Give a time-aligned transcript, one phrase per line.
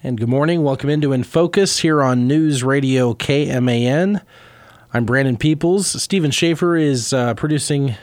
[0.00, 0.62] And good morning.
[0.62, 4.22] Welcome into In Focus here on News Radio KMAN.
[4.94, 6.00] I'm Brandon Peoples.
[6.00, 7.96] Stephen Schaefer is uh, producing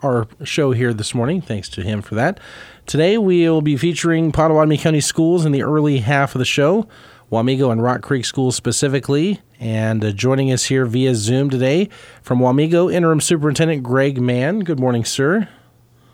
[0.00, 1.40] our show here this morning.
[1.40, 2.38] Thanks to him for that.
[2.86, 6.86] Today we will be featuring Pottawatomie County Schools in the early half of the show,
[7.32, 9.40] Wamego and Rock Creek Schools specifically.
[9.58, 11.88] And uh, joining us here via Zoom today
[12.22, 14.60] from Wamego, Interim Superintendent Greg Mann.
[14.60, 15.48] Good morning, sir.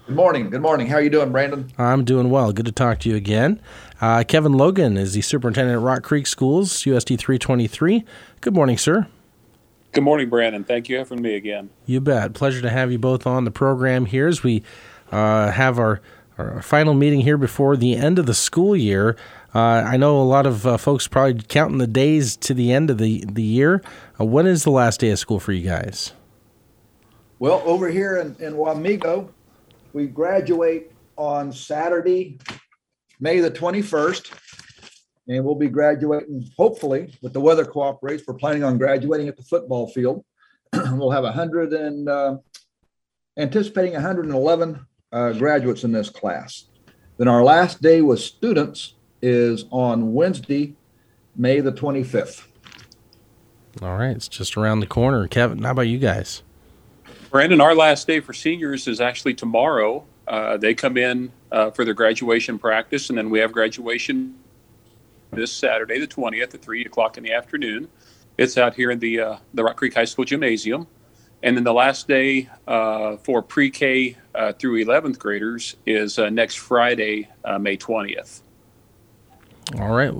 [0.07, 0.51] Good morning.
[0.51, 0.87] Good morning.
[0.87, 1.69] How are you doing, Brandon?
[1.79, 2.53] I'm doing well.
[2.53, 3.61] Good to talk to you again.
[4.01, 8.05] Uh, Kevin Logan is the superintendent at Rock Creek Schools, USD 323.
[8.41, 9.09] Good morning, sir.
[9.91, 10.63] Good morning, Brandon.
[10.63, 11.71] Thank you for having me again.
[11.87, 12.35] You bet.
[12.35, 14.63] Pleasure to have you both on the program here as we
[15.11, 16.01] uh, have our,
[16.39, 19.17] our final meeting here before the end of the school year.
[19.57, 22.91] Uh, I know a lot of uh, folks probably counting the days to the end
[22.91, 23.83] of the, the year.
[24.21, 26.13] Uh, when is the last day of school for you guys?
[27.41, 29.31] Well, over here in, in Wamego,
[29.97, 32.39] we graduate on Saturday,
[33.19, 34.31] May the 21st.
[35.29, 38.23] And we'll be graduating, hopefully, with the weather cooperates.
[38.29, 40.23] We're planning on graduating at the football field.
[40.75, 42.37] we'll have 100 and uh,
[43.39, 46.67] anticipating 111 uh, graduates in this class.
[47.17, 50.75] Then our last day with students is on Wednesday,
[51.35, 52.45] May the 25th.
[53.81, 55.27] All right, it's just around the corner.
[55.27, 56.43] Kevin, how about you guys?
[57.37, 60.07] Brandon, our last day for seniors is actually tomorrow.
[60.27, 64.35] Uh, they come in uh, for their graduation practice, and then we have graduation
[65.33, 67.89] this Saturday, the 20th, at 3 o'clock in the afternoon.
[68.39, 70.87] It's out here in the, uh, the Rock Creek High School Gymnasium.
[71.43, 76.31] And then the last day uh, for pre K uh, through 11th graders is uh,
[76.31, 77.29] next Friday,
[77.61, 78.41] May 20th.
[79.79, 80.15] All right.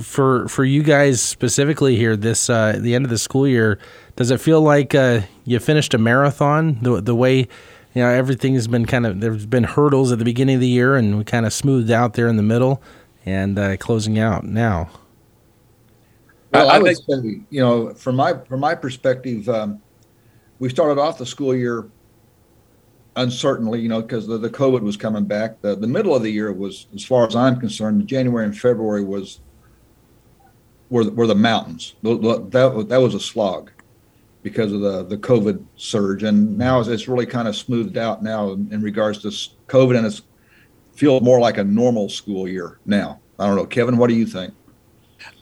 [0.00, 3.78] For for you guys specifically here, this uh, the end of the school year,
[4.16, 6.78] does it feel like uh, you finished a marathon?
[6.82, 7.48] The the way
[7.94, 10.68] you know everything has been kind of there's been hurdles at the beginning of the
[10.68, 12.82] year and we kind of smoothed out there in the middle
[13.24, 14.90] and uh, closing out now
[16.52, 19.80] well i, I would think, say you know from my from my perspective um,
[20.58, 21.88] we started off the school year
[23.16, 26.30] uncertainly you know because the, the covid was coming back the, the middle of the
[26.30, 29.40] year was as far as i'm concerned january and february was
[30.94, 33.72] were, were the mountains that, that was a slog
[34.44, 38.52] because of the the COVID surge, and now it's really kind of smoothed out now
[38.52, 39.28] in regards to
[39.66, 40.22] COVID, and it's
[40.94, 43.20] feels more like a normal school year now.
[43.40, 43.96] I don't know, Kevin.
[43.96, 44.54] What do you think?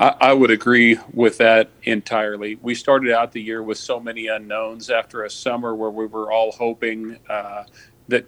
[0.00, 2.54] I, I would agree with that entirely.
[2.62, 6.32] We started out the year with so many unknowns after a summer where we were
[6.32, 7.64] all hoping uh,
[8.08, 8.26] that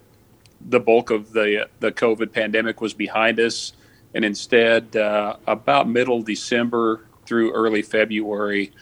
[0.68, 3.72] the bulk of the the COVID pandemic was behind us,
[4.12, 8.72] and instead, uh, about middle December through early February,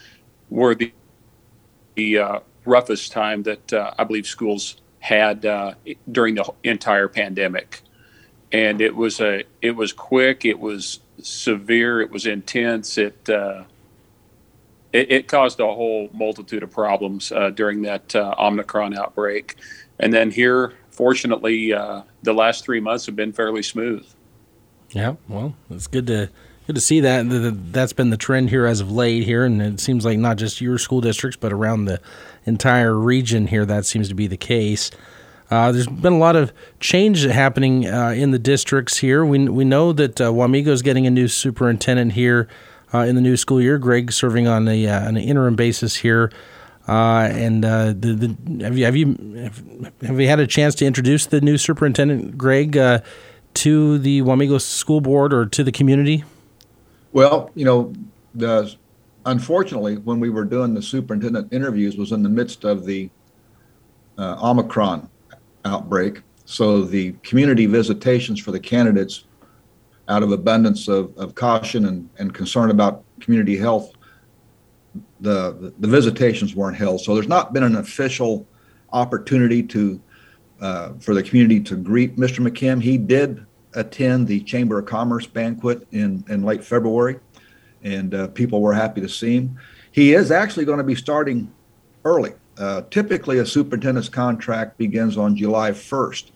[0.49, 0.91] were the
[1.95, 5.73] the uh, roughest time that uh, I believe schools had uh,
[6.11, 7.81] during the entire pandemic,
[8.51, 12.97] and it was a it was quick, it was severe, it was intense.
[12.97, 13.63] It uh,
[14.91, 19.55] it, it, caused a whole multitude of problems uh, during that uh, Omicron outbreak,
[19.99, 24.05] and then here, fortunately, the last three months have been fairly smooth.
[24.91, 26.29] Yeah, well, it's good to
[26.65, 27.25] Good to see that.
[27.73, 30.61] That's been the trend here as of late here, and it seems like not just
[30.61, 31.99] your school districts, but around the
[32.45, 34.89] entire region here, that seems to be the case.
[35.51, 39.25] Uh, there's been a lot of change happening uh, in the districts here.
[39.25, 42.47] We we know that uh, Wamego is getting a new superintendent here
[42.93, 43.77] uh, in the new school year.
[43.77, 46.31] Greg serving on a uh, an interim basis here.
[46.87, 49.51] Uh, and the, the, have you have you
[50.01, 52.73] have you had a chance to introduce the new superintendent, Greg,
[53.53, 56.23] to the Wamego School Board or to the community?
[57.13, 57.93] Well, you know,
[58.33, 58.75] the
[59.25, 63.09] unfortunately, when we were doing the superintendent interviews, was in the midst of the
[64.17, 65.09] uh, Omicron
[65.63, 66.23] outbreak.
[66.45, 69.25] So the community visitations for the candidates,
[70.09, 73.93] out of abundance of, of caution and, and concern about community health,
[75.21, 76.99] the, the visitations weren't held.
[76.99, 78.45] So there's not been an official
[78.91, 80.01] opportunity to
[80.59, 82.45] uh, for the community to greet Mr.
[82.45, 82.81] McKim.
[82.81, 87.19] He did attend the Chamber of Commerce banquet in, in late February,
[87.83, 89.59] and uh, people were happy to see him.
[89.91, 91.51] He is actually going to be starting
[92.05, 92.33] early.
[92.57, 96.31] Uh, typically, a superintendent's contract begins on July 1st,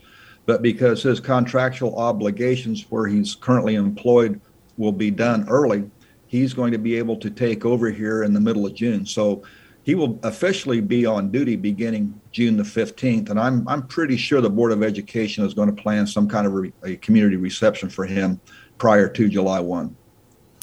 [0.46, 4.40] but because his contractual obligations where he's currently employed
[4.76, 5.88] will be done early,
[6.26, 9.06] he's going to be able to take over here in the middle of June.
[9.06, 9.42] So
[9.88, 13.30] he will officially be on duty beginning June the 15th.
[13.30, 16.46] And I'm, I'm pretty sure the Board of Education is going to plan some kind
[16.46, 18.38] of re, a community reception for him
[18.76, 19.96] prior to July 1.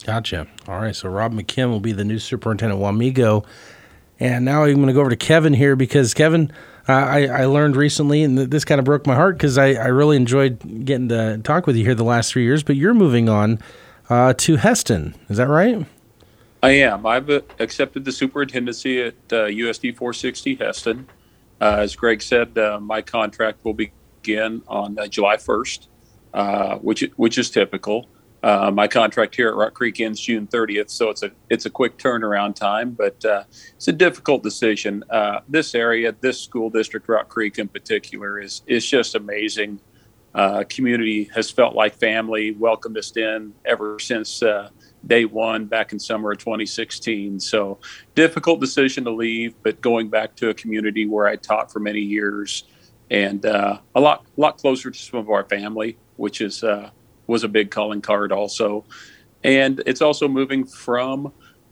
[0.03, 0.45] Gotcha.
[0.67, 0.95] All right.
[0.95, 3.43] So Rob McKim will be the new superintendent of Wamego.
[4.19, 6.51] And now I'm going to go over to Kevin here because Kevin,
[6.87, 9.87] uh, I, I learned recently, and this kind of broke my heart because I, I
[9.87, 13.27] really enjoyed getting to talk with you here the last three years, but you're moving
[13.27, 13.57] on
[14.07, 15.15] uh, to Hesston.
[15.29, 15.87] Is that right?
[16.65, 17.05] I am.
[17.05, 21.05] I've uh, accepted the superintendency at uh, USD 460 Hesston.
[21.61, 25.87] Uh, as Greg said, uh, my contract will begin on uh, July 1st,
[26.33, 28.09] uh, which which is typical.
[28.41, 31.99] my contract here at Rock Creek ends June 30th, so it's a it's a quick
[31.99, 33.23] turnaround time, but
[33.75, 35.03] it's a difficult decision.
[35.47, 39.79] this area, this school district, Rock Creek in particular, is is just amazing.
[40.69, 44.41] community has felt like family, welcomed us in ever since
[45.07, 47.39] day one back in summer of 2016.
[47.39, 47.79] So
[48.15, 52.01] difficult decision to leave, but going back to a community where I taught for many
[52.01, 52.63] years
[53.11, 56.89] and uh, a lot lot closer to some of our family, which is uh,
[57.27, 58.85] was a big calling card also.
[59.43, 61.31] And it's also moving from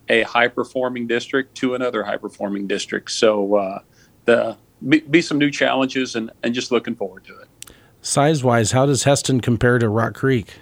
[0.10, 3.12] a high performing district to another high performing district.
[3.12, 3.80] So uh,
[4.26, 4.58] the
[4.88, 7.48] be, be some new challenges and, and just looking forward to it.
[8.02, 10.60] Size wise, how does Hesston compare to Rock Creek?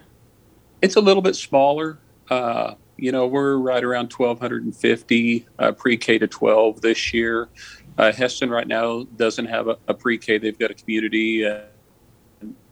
[0.81, 1.97] It's a little bit smaller.
[2.31, 7.50] Uh, you know, we're right around 1,250 uh, pre-K to 12 this year.
[7.98, 11.60] Uh, Hesston right now doesn't have a, a pre-K; they've got a community uh,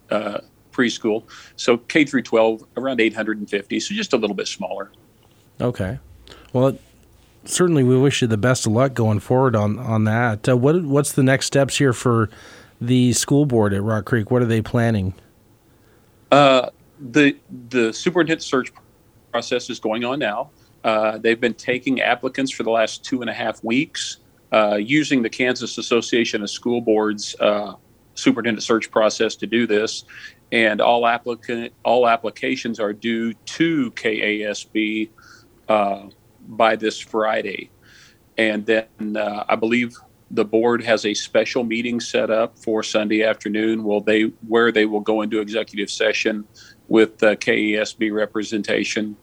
[0.10, 0.40] uh,
[0.72, 1.24] preschool.
[1.58, 4.92] So K through 12 around 850, so just a little bit smaller.
[5.60, 6.00] Okay,
[6.54, 6.78] well,
[7.44, 10.48] certainly we wish you the best of luck going forward on on that.
[10.48, 12.30] Uh, what what's the next steps here for
[12.80, 14.32] the school board at Rock Creek?
[14.32, 15.16] What are they planning?
[16.32, 16.70] Uh,
[17.00, 17.36] the
[17.70, 18.72] the superintendent search
[19.32, 20.50] process is going on now.
[20.84, 24.18] Uh, they've been taking applicants for the last two and a half weeks
[24.52, 27.74] uh, using the Kansas Association of School Boards uh,
[28.16, 30.04] superintendent search process to do this.
[30.52, 35.10] And all applicant all applications are due to KASB
[35.68, 36.08] uh,
[36.48, 37.70] by this Friday.
[38.38, 39.96] And then uh, I believe
[40.32, 43.84] the board has a special meeting set up for Sunday afternoon.
[43.84, 46.48] Will they where they will go into executive session
[46.90, 49.16] with uh, KASB representation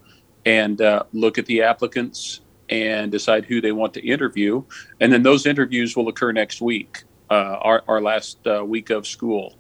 [0.47, 2.41] and uh, look at the applicants
[2.71, 4.63] and decide who they want to interview.
[5.01, 9.07] And then those interviews will occur next week, uh, our, our last uh, week of
[9.07, 9.57] school.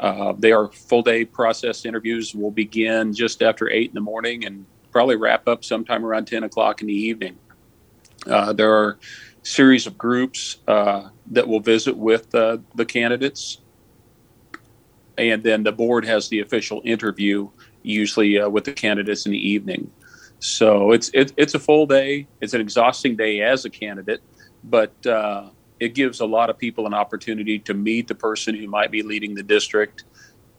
[0.00, 4.44] Uh, they are full day process interviews will begin just after 8 in the morning
[4.44, 7.36] and probably wrap up sometime around 10 o'clock in the evening.
[8.26, 8.98] Uh, there are
[9.42, 13.58] series of groups that will visit with the candidates
[15.18, 17.48] and then the board has the official interview
[17.82, 19.90] usually uh, with the candidates in the evening.
[20.38, 22.28] So it's it, it's a full day.
[22.40, 24.22] It's an exhausting day as a candidate,
[24.64, 25.50] but uh,
[25.80, 29.02] it gives a lot of people an opportunity to meet the person who might be
[29.02, 30.04] leading the district.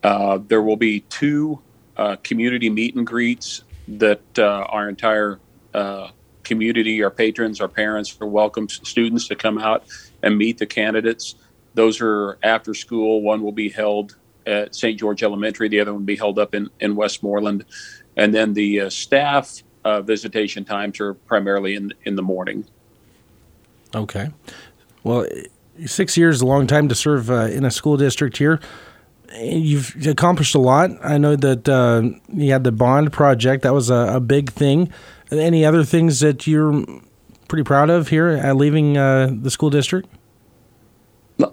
[0.04, 1.62] Uh, there will be two
[1.98, 5.40] uh, community meet and greets that uh, our entire
[5.74, 6.10] uh,
[6.44, 9.84] community, our patrons, our parents, are welcome students to come out
[10.24, 11.36] and meet the candidates.
[11.74, 13.22] Those are after school.
[13.22, 14.16] One will be held
[14.50, 15.00] at St.
[15.00, 15.70] George Elementary.
[15.70, 17.66] The other one will be held up in, in Westmoreland.
[18.18, 22.66] And then the uh, staff uh, visitation times are primarily in, in the morning.
[23.96, 24.30] Okay.
[25.04, 25.26] Well,
[25.86, 28.60] six years is a long time to serve uh, in a school district here.
[29.40, 30.90] You've accomplished a lot.
[31.04, 32.02] I know that uh,
[32.34, 33.64] you had the bond project.
[33.64, 34.92] That was a, a, big thing.
[35.32, 36.84] Any other things that you're
[37.48, 40.10] pretty proud of here at leaving uh, the school district?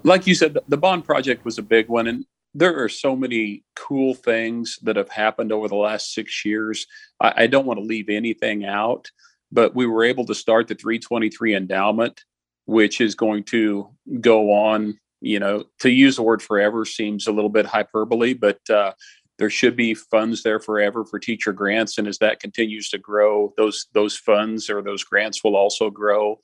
[0.03, 2.07] Like you said, the bond project was a big one.
[2.07, 2.25] And
[2.57, 6.87] there are so many cool things that have happened over the last six years.
[7.21, 9.11] I, I don't want to leave anything out,
[9.51, 12.25] but we were able to start the 323 endowment,
[12.65, 13.89] which is going to
[14.21, 14.99] go on.
[15.21, 18.93] You know, to use the word forever seems a little bit hyperbole, but uh,
[19.37, 23.53] there should be funds there forever for teacher grants, and as that continues to grow,
[23.55, 26.39] those those funds or those grants will also grow.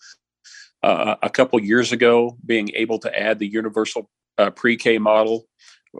[0.84, 5.48] Uh, a couple years ago, being able to add the universal uh, pre-K model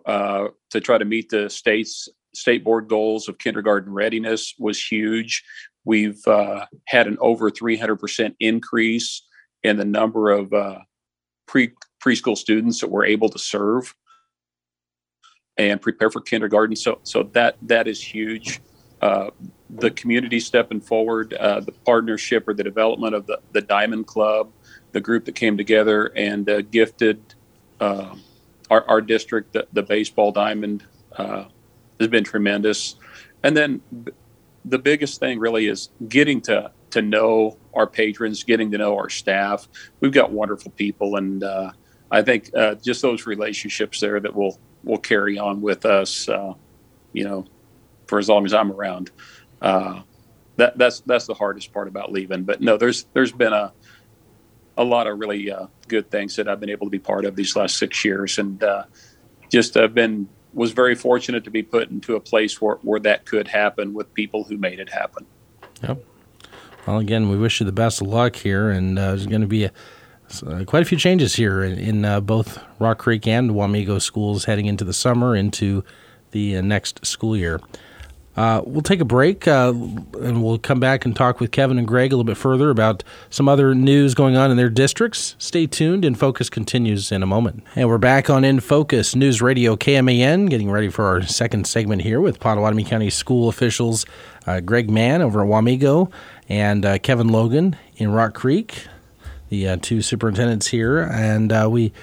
[0.06, 5.44] uh, to try to meet the state's state board goals of kindergarten readiness was huge.
[5.86, 9.22] We've uh, had an over 300% increase
[9.64, 10.80] in the number of uh,
[11.48, 11.72] pre
[12.04, 13.96] preschool students that we're able to serve
[15.58, 16.76] and prepare for kindergarten.
[16.76, 18.60] So, so that that is huge.
[19.02, 19.30] Uh,
[19.70, 24.52] the community stepping forward, uh, the partnership or the development of the, the Diamond Club,
[24.92, 27.22] the group that came together and uh, gifted
[27.80, 28.22] um,
[28.74, 30.84] our, our district, the, the baseball diamond,
[31.16, 31.46] uh,
[32.00, 32.96] has been tremendous.
[33.44, 33.82] And then
[34.66, 39.10] the biggest thing really is getting to to know our patrons, getting to know our
[39.10, 39.68] staff.
[40.00, 41.72] We've got wonderful people, and uh,
[42.12, 46.30] I think uh, just those relationships there that will will carry on with us.
[46.30, 46.54] Uh,
[47.14, 47.46] you know,
[48.08, 49.12] for as long as I'm around.
[49.62, 50.02] Uh,
[50.58, 52.44] that that's that's the hardest part about leaving.
[52.44, 53.74] But no, there's there's been a
[54.78, 57.36] a lot of really uh, good things that I've been able to be part of
[57.36, 58.84] these last six years, and uh,
[59.50, 63.26] just I've been was very fortunate to be put into a place where, where that
[63.26, 65.26] could happen with people who made it happen.
[65.82, 66.04] Yep.
[66.86, 69.48] Well, again, we wish you the best of luck here, and uh, there's going to
[69.48, 69.72] be a,
[70.46, 74.46] uh, quite a few changes here in, in uh, both Rock Creek and Wamego schools
[74.46, 75.84] heading into the summer, into
[76.32, 77.62] the uh, next school year.
[78.36, 81.88] Uh, we'll take a break uh, and we'll come back and talk with Kevin and
[81.88, 85.36] Greg a little bit further about some other news going on in their districts.
[85.38, 87.64] Stay tuned, In Focus continues in a moment.
[87.76, 92.02] And we're back on In Focus News Radio KMAN, getting ready for our second segment
[92.02, 94.06] here with Pottawatomie County school officials
[94.48, 96.12] uh, Greg Mann over at Wamego
[96.50, 98.88] and uh, Kevin Logan in Rock Creek,
[99.50, 101.00] the uh, two superintendents here.
[101.00, 101.94] And uh, we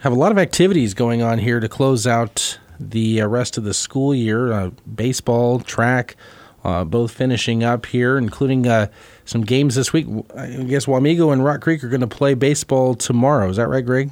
[0.00, 3.64] have a lot of activities going on here to close out the uh, rest of
[3.64, 4.52] the school year.
[4.52, 6.16] Uh, baseball, track,
[6.64, 8.88] uh, both finishing up here, including uh,
[9.24, 10.06] some games this week.
[10.36, 13.48] I guess Wamego and Rock Creek are going to play baseball tomorrow.
[13.48, 14.10] Is that right, Greg?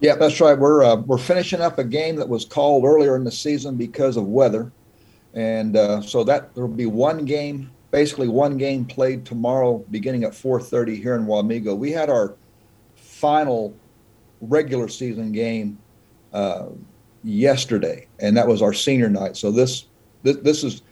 [0.00, 0.58] Yeah, that's right.
[0.58, 4.16] We're uh, we're finishing up a game that was called earlier in the season because
[4.16, 4.70] of weather,
[5.32, 10.24] and uh, so that there will be one game, basically one game played tomorrow, beginning
[10.24, 11.76] at 4:30 here in Wamego.
[11.76, 12.34] We had our
[12.94, 13.74] final
[14.42, 15.78] regular season game
[16.34, 16.66] uh,
[17.26, 19.36] yesterday, and that was our senior night.
[19.36, 19.86] So this
[20.22, 20.82] this, this is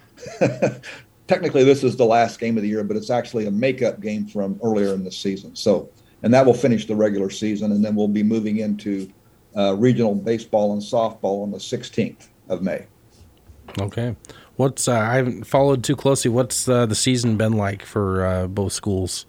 [1.27, 4.27] technically this is the last game of the year, but it's actually a makeup game
[4.27, 5.55] from earlier in the season.
[5.55, 5.89] So
[6.23, 9.11] and that will finish the regular season, and then we'll be moving into
[9.57, 12.87] uh, regional baseball and softball on the 16th of May.
[13.79, 14.17] Okay.
[14.57, 16.31] What's uh, I haven't followed too closely.
[16.31, 19.27] What's uh, the season been like for uh, both schools?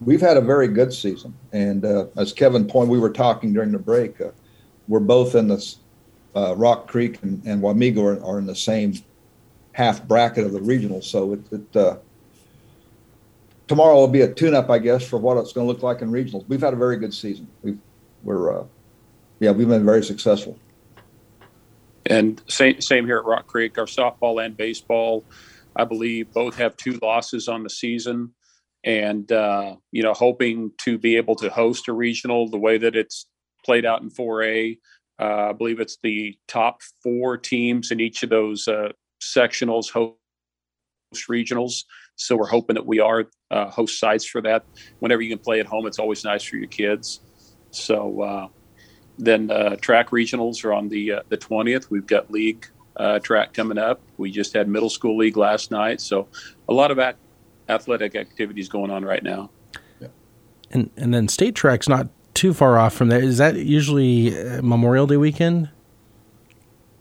[0.00, 3.72] We've had a very good season, and uh, as Kevin pointed, we were talking during
[3.72, 4.20] the break.
[4.20, 4.30] Uh,
[4.88, 5.64] we're both in the
[6.34, 8.94] uh, Rock Creek and, and Wamego are, are, in the same
[9.72, 11.02] half bracket of the regional.
[11.02, 11.96] So it, it uh,
[13.66, 16.10] tomorrow will be a tune-up, I guess, for what it's going to look like in
[16.10, 16.46] regionals.
[16.48, 17.48] We've had a very good season.
[17.62, 17.78] We've
[18.22, 18.64] we're uh,
[19.40, 20.58] yeah we've been very successful.
[22.06, 23.78] And same same here at Rock Creek.
[23.78, 25.24] Our softball and baseball,
[25.76, 28.34] I believe, both have two losses on the season.
[28.84, 32.96] And uh, you know, hoping to be able to host a regional the way that
[32.96, 33.26] it's
[33.64, 34.78] played out in 4A.
[35.20, 38.88] Uh, I believe it's the top four teams in each of those uh,
[39.22, 40.16] sectionals host
[41.28, 41.84] regionals.
[42.16, 44.64] So we're hoping that we are uh, host sites for that.
[44.98, 47.20] Whenever you can play at home, it's always nice for your kids.
[47.70, 48.48] So uh,
[49.18, 51.90] then uh, track regionals are on the uh, the twentieth.
[51.90, 52.66] We've got league
[53.22, 54.00] track coming up.
[54.16, 56.00] We just had middle school league last night.
[56.00, 56.28] So
[56.68, 57.16] a lot of ac-
[57.68, 59.50] athletic activities going on right now.
[60.70, 62.08] And and then state track's not
[62.42, 63.22] too far off from that.
[63.22, 65.70] Is that usually uh, Memorial Day weekend?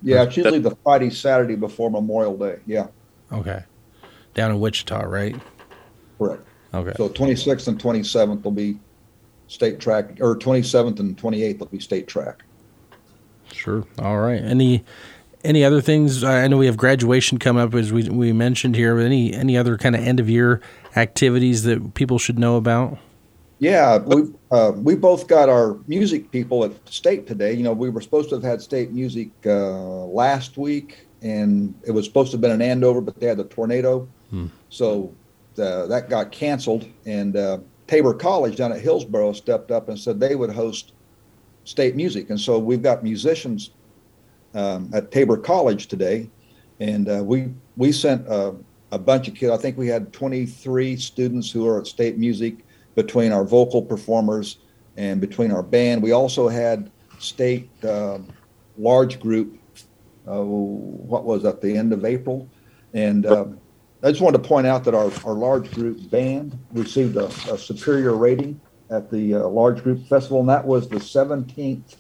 [0.03, 2.59] Yeah, it's usually the Friday, Saturday before Memorial Day.
[2.67, 2.89] Yeah.
[3.31, 3.63] Okay.
[4.35, 5.35] Down in Wichita, right?
[6.19, 6.43] Correct.
[6.75, 6.93] Okay.
[6.95, 8.77] So 26th and 27th will be
[9.47, 12.43] state track, or 27th and 28th will be state track.
[13.51, 13.83] Sure.
[13.97, 14.43] All right.
[14.43, 14.85] Any
[15.43, 16.23] any other things?
[16.23, 18.95] I know we have graduation coming up, as we we mentioned here.
[18.95, 20.61] But any any other kind of end of year
[20.95, 22.99] activities that people should know about?
[23.61, 27.53] Yeah, we uh, we both got our music people at state today.
[27.53, 31.91] You know, we were supposed to have had state music uh, last week, and it
[31.91, 34.47] was supposed to have been in Andover, but they had the tornado, hmm.
[34.69, 35.13] so
[35.59, 36.87] uh, that got canceled.
[37.05, 40.93] And uh, Tabor College down at Hillsboro stepped up and said they would host
[41.63, 43.69] state music, and so we've got musicians
[44.55, 46.31] um, at Tabor College today,
[46.79, 48.53] and uh, we we sent uh,
[48.91, 49.51] a bunch of kids.
[49.51, 54.57] I think we had 23 students who are at state music between our vocal performers
[54.97, 56.01] and between our band.
[56.01, 58.19] We also had state uh,
[58.77, 59.57] large group.
[60.27, 62.47] Uh, what was at the end of April,
[62.93, 63.45] and uh,
[64.03, 67.57] I just wanted to point out that our, our large group band received a, a
[67.57, 71.95] superior rating at the uh, large group festival, and that was the 17th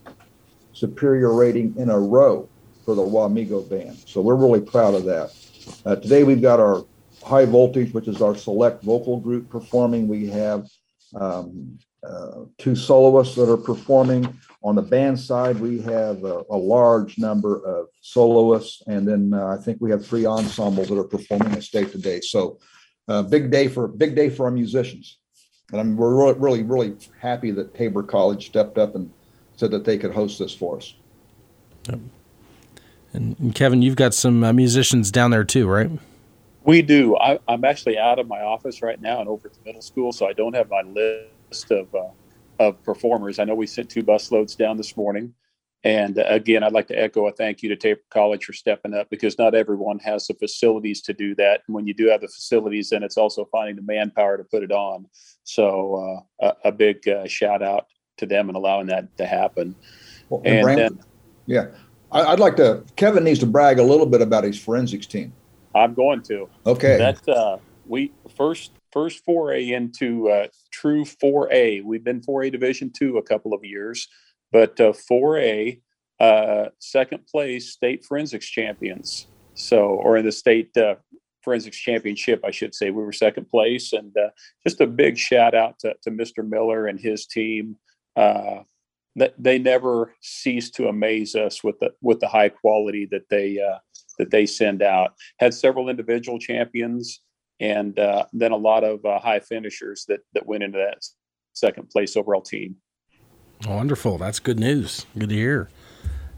[0.73, 2.47] superior rating in a row
[2.85, 3.97] for the Wamego band.
[4.05, 5.33] So we're really proud of that.
[5.85, 6.85] Uh, today we've got our
[7.23, 10.07] high voltage, which is our select vocal group performing.
[10.07, 10.69] We have
[11.19, 11.77] um,
[12.07, 14.37] uh, two soloists that are performing.
[14.63, 19.47] On the band side, we have a, a large number of soloists, and then uh,
[19.47, 22.21] I think we have three ensembles that are performing at state today.
[22.21, 22.59] So,
[23.07, 25.19] uh, big day for big day for our musicians,
[25.71, 29.11] and I'm, we're really, really, happy that Tabor College stepped up and
[29.57, 30.95] said that they could host this for us.
[31.89, 31.99] Yep.
[33.13, 35.89] And, and Kevin, you've got some uh, musicians down there too, right?
[36.63, 37.17] We do.
[37.17, 40.11] I, am actually out of my office right now and over at the middle school,
[40.11, 42.09] so I don't have my list of uh,
[42.59, 43.39] of performers.
[43.39, 45.33] I know we sent two bus loads down this morning,
[45.83, 48.93] and uh, again, I'd like to echo a thank you to Tabor College for stepping
[48.93, 51.61] up because not everyone has the facilities to do that.
[51.67, 54.61] And when you do have the facilities, then it's also finding the manpower to put
[54.61, 55.07] it on.
[55.43, 57.87] So uh, a, a, big uh, shout out
[58.17, 59.75] to them and allowing that to happen.
[60.29, 60.99] Well, and, and then,
[61.47, 61.67] yeah,
[62.11, 62.83] I, would like to.
[62.95, 65.33] Kevin needs to brag a little bit about his forensics team.
[65.75, 66.49] I'm going to.
[66.65, 66.97] Okay.
[66.97, 71.83] That uh, we first first foray into uh, true 4A.
[71.83, 74.07] We've been 4A Division two a couple of years,
[74.51, 75.79] but uh, 4A
[76.19, 79.27] uh, second place state forensics champions.
[79.53, 80.95] So, or in the state uh,
[81.43, 83.93] forensics championship, I should say, we were second place.
[83.93, 84.29] And uh,
[84.65, 86.47] just a big shout out to, to Mr.
[86.47, 87.77] Miller and his team.
[88.15, 88.59] Uh,
[89.15, 93.59] that they never cease to amaze us with the with the high quality that they
[93.59, 93.79] uh,
[94.21, 95.15] that they send out.
[95.39, 97.21] Had several individual champions,
[97.59, 101.03] and uh, then a lot of uh, high finishers that that went into that
[101.53, 102.75] second place overall team.
[103.67, 105.07] Wonderful, that's good news.
[105.17, 105.69] Good to hear.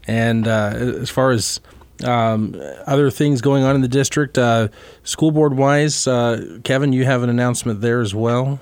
[0.06, 0.72] And uh,
[1.02, 1.60] as far as
[2.04, 4.68] um, other things going on in the district, uh,
[5.02, 8.60] school board wise, uh, Kevin, you have an announcement there as well.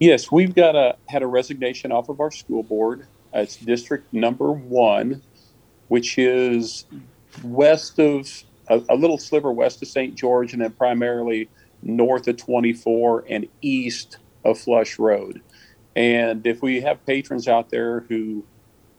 [0.00, 3.06] Yes, we've got a had a resignation off of our school board.
[3.34, 5.20] It's district number one,
[5.88, 6.86] which is
[7.42, 8.28] west of
[8.68, 10.14] a, a, little sliver west of St.
[10.14, 11.48] George, and then primarily
[11.82, 15.40] north of 24 and east of Flush Road.
[15.94, 18.44] And if we have patrons out there who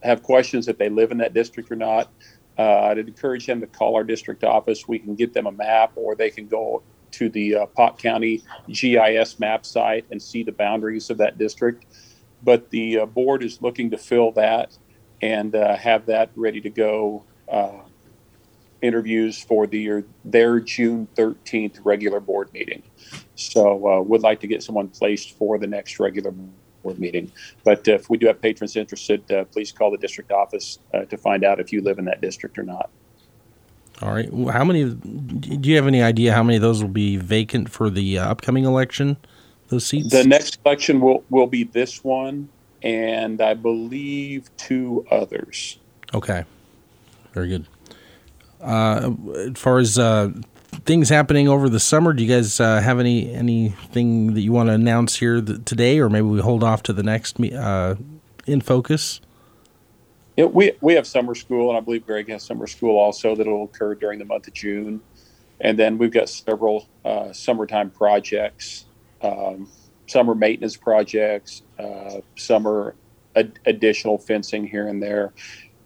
[0.03, 2.11] have questions if they live in that district or not,
[2.57, 4.87] uh, I'd encourage them to call our district office.
[4.87, 9.39] We can get them a map, or they can go to the uh, County GIS
[9.39, 11.85] map site and see the boundaries of that district.
[12.43, 14.77] But the uh, board is looking to fill that
[15.21, 17.23] and uh, have that ready to go.
[18.81, 22.83] Interviews for the their June 13th regular board meeting.
[23.35, 26.31] So uh, would like to get someone placed for the next regular
[26.83, 27.31] board meeting.
[27.63, 31.17] But if we do have patrons interested, uh, please call the district office uh, to
[31.17, 32.89] find out if you live in that district or not.
[34.01, 34.29] All right.
[34.51, 34.93] How many?
[34.93, 38.29] Do you have any idea how many of those will be vacant for the uh,
[38.29, 39.17] upcoming election?
[39.69, 40.11] Those seats.
[40.11, 42.49] The next election will will be this one,
[42.83, 45.79] and I believe two others.
[46.13, 46.45] Okay.
[47.33, 47.65] Very good.
[48.61, 50.31] Uh, as far as uh,
[50.85, 54.67] things happening over the summer, do you guys uh, have any anything that you want
[54.69, 57.95] to announce here th- today, or maybe we hold off to the next uh,
[58.45, 59.21] in focus?
[60.35, 63.47] Yeah, we we have summer school, and I believe Greg has summer school also that
[63.47, 65.01] will occur during the month of June,
[65.61, 68.85] and then we've got several uh, summertime projects,
[69.21, 69.69] um,
[70.07, 72.95] summer maintenance projects, uh, summer
[73.35, 75.33] ad- additional fencing here and there,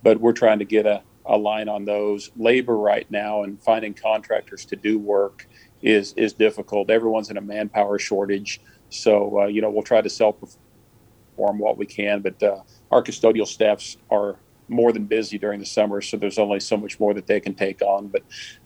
[0.03, 1.01] but we're trying to get a,
[1.31, 2.29] a line on those.
[2.35, 5.47] Labor right now and finding contractors to do work
[5.81, 6.91] is is difficult.
[6.91, 11.77] Everyone's in a manpower shortage, so uh, you know we'll try to self perform what
[11.77, 14.35] we can, but uh, our custodial staffs are
[14.67, 17.55] more than busy during the summer, so there's only so much more that they can
[17.55, 18.07] take on.
[18.07, 18.23] But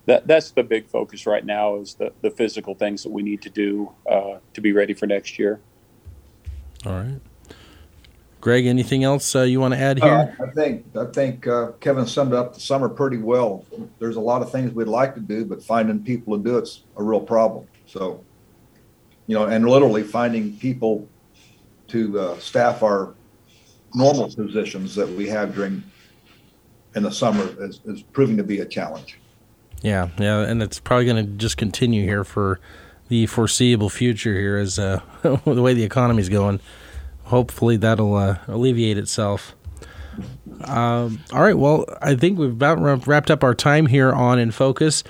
[0.07, 3.43] that that's the big focus right now is the the physical things that we need
[3.43, 5.61] to do uh, to be ready for next year.
[6.85, 7.21] All right.
[8.45, 10.35] Greg, anything else uh, you want to add here?
[10.39, 13.65] Uh, I think I think uh, Kevin summed up the summer pretty well.
[13.97, 16.83] There's a lot of things we'd like to do, but finding people to do it's
[16.95, 17.65] a real problem.
[17.87, 18.23] So,
[19.25, 21.09] you know, and literally finding people
[21.87, 23.15] to uh, staff our
[23.95, 25.81] normal positions that we have during
[26.93, 29.17] in the summer is, is proving to be a challenge.
[29.81, 32.59] Yeah, yeah, and it's probably going to just continue here for
[33.07, 36.59] the foreseeable future here as uh, the way the economy's going.
[37.25, 39.55] Hopefully that'll uh, alleviate itself.
[40.63, 44.51] Um, all right, well, I think we've about wrapped up our time here on In
[44.51, 45.03] Focus.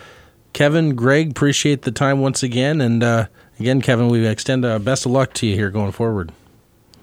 [0.54, 3.28] Kevin, Greg, appreciate the time once again, and uh,
[3.60, 6.32] again, Kevin, we extend uh, best of luck to you here going forward.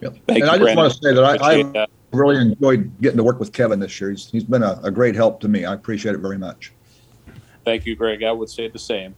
[0.01, 0.16] Yep.
[0.29, 0.77] and you, I just Brandon.
[0.77, 4.11] want to say that I, I really enjoyed getting to work with Kevin this year.
[4.11, 5.64] He's, he's been a, a great help to me.
[5.64, 6.72] I appreciate it very much.
[7.64, 8.22] Thank you, Greg.
[8.25, 9.14] I would say the same.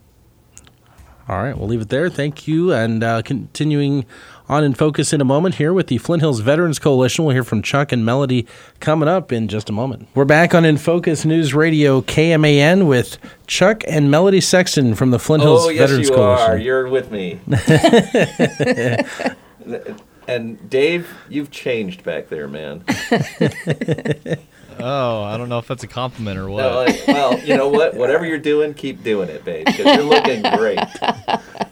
[1.26, 2.10] All right, we'll leave it there.
[2.10, 2.72] Thank you.
[2.74, 4.04] And uh, continuing
[4.48, 7.24] on in focus in a moment here with the Flint Hills Veterans Coalition.
[7.24, 8.46] We'll hear from Chuck and Melody
[8.80, 10.08] coming up in just a moment.
[10.14, 15.18] We're back on In Focus News Radio KMAN with Chuck and Melody Sexton from the
[15.18, 16.50] Flint Hills oh, yes, Veterans you Coalition.
[16.50, 16.58] Are.
[16.58, 17.40] You're with me.
[20.28, 22.84] and Dave, you've changed back there, man.
[24.78, 26.62] Oh, I don't know if that's a compliment or what.
[26.62, 27.94] No, like, well, you know what?
[27.94, 30.78] Whatever you're doing, keep doing it, babe, because you're looking great.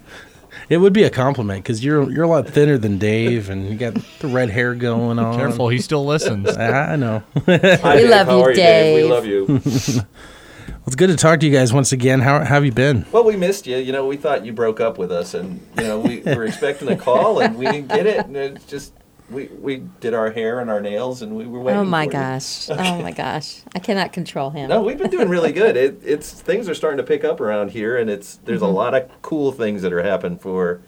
[0.72, 3.76] It would be a compliment because you're you're a lot thinner than Dave, and you
[3.76, 5.36] got the red hair going on.
[5.36, 6.48] Careful, he still listens.
[6.56, 7.22] I know.
[7.34, 8.08] Hi, We Dave.
[8.08, 9.04] love How you, are you, Dave.
[9.04, 9.46] We love you.
[10.86, 12.20] it's good to talk to you guys once again.
[12.20, 13.04] How, how have you been?
[13.12, 13.76] Well, we missed you.
[13.76, 16.88] You know, we thought you broke up with us, and you know, we were expecting
[16.88, 18.94] a call, and we didn't get it, and it's just
[19.30, 21.80] we we did our hair and our nails, and we were waiting.
[21.80, 22.18] Oh my for you.
[22.18, 22.68] gosh.
[22.70, 23.60] Oh my gosh.
[23.74, 24.68] I cannot control him.
[24.68, 25.76] No, we've been doing really good.
[25.76, 28.66] It, it's things are starting to pick up around here, and it's there's Mm-hmm.
[28.70, 30.80] a lot of cool things that are happening for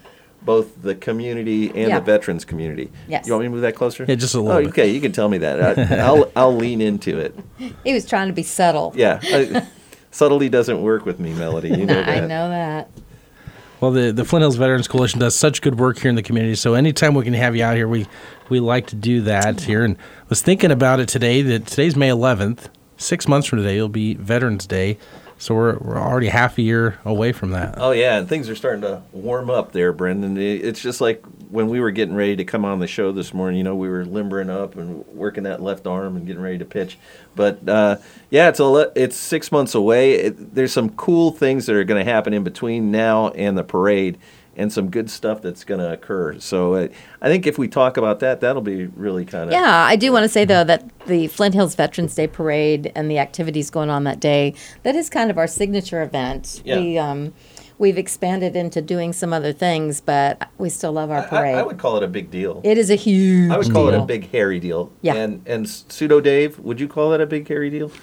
[0.43, 1.99] both the community and Yeah.
[2.01, 2.91] the veterans community.
[3.09, 3.27] Yes.
[3.27, 4.05] You want me to move that closer?
[4.07, 4.69] Yeah, just a little Oh, bit.
[4.71, 4.91] okay.
[4.91, 5.79] You can tell me that.
[5.79, 7.35] I, I'll I'll lean into it.
[7.83, 8.93] He was trying to be subtle.
[8.95, 9.21] Yeah.
[9.23, 9.67] I,
[10.11, 11.71] subtlety doesn't work with me, Melody.
[11.71, 12.29] You know Nah, I that.
[12.29, 12.91] know that.
[13.85, 16.55] Well, the, the Flint Hills Veterans Coalition does such good work here in the community.
[16.55, 18.07] So anytime we can have you out here, we,
[18.49, 19.85] we like to do that here.
[19.85, 19.99] And
[20.31, 22.69] was thinking about it today that today's May 11th.
[22.97, 24.97] Six months from today, it'll be Veterans Day.
[25.37, 27.75] So we're, we're already half a year away from that.
[27.77, 30.39] Oh yeah, and things are starting to warm up there, Brendan.
[30.39, 31.23] It's just like
[31.55, 33.59] when we were getting ready to come on the show this morning.
[33.59, 36.65] You know, we were limbering up and working that left arm and getting ready to
[36.65, 36.99] pitch.
[37.37, 40.15] But uh, yeah, it's a it's six months away.
[40.15, 43.63] It, there's some cool things that are going to happen in between now and the
[43.63, 44.19] parade,
[44.57, 46.41] and some good stuff that's going to occur.
[46.41, 46.89] So uh,
[47.23, 50.11] I think if we talk about that, that'll be really kind of Yeah, I do
[50.11, 53.91] want to say though that the Flint Hills Veterans Day Parade and the activities going
[53.91, 56.63] on that day, that is kind of our signature event.
[56.65, 56.81] Yeah.
[56.81, 57.33] We um
[57.79, 61.55] we've expanded into doing some other things, but we still love our I, parade.
[61.57, 62.61] I would call it a big deal.
[62.65, 64.93] it is a huge I would call it a big hairy deal.
[65.03, 65.15] Yeah.
[65.15, 67.91] And and pseudo Dave, would you call that a big hairy deal?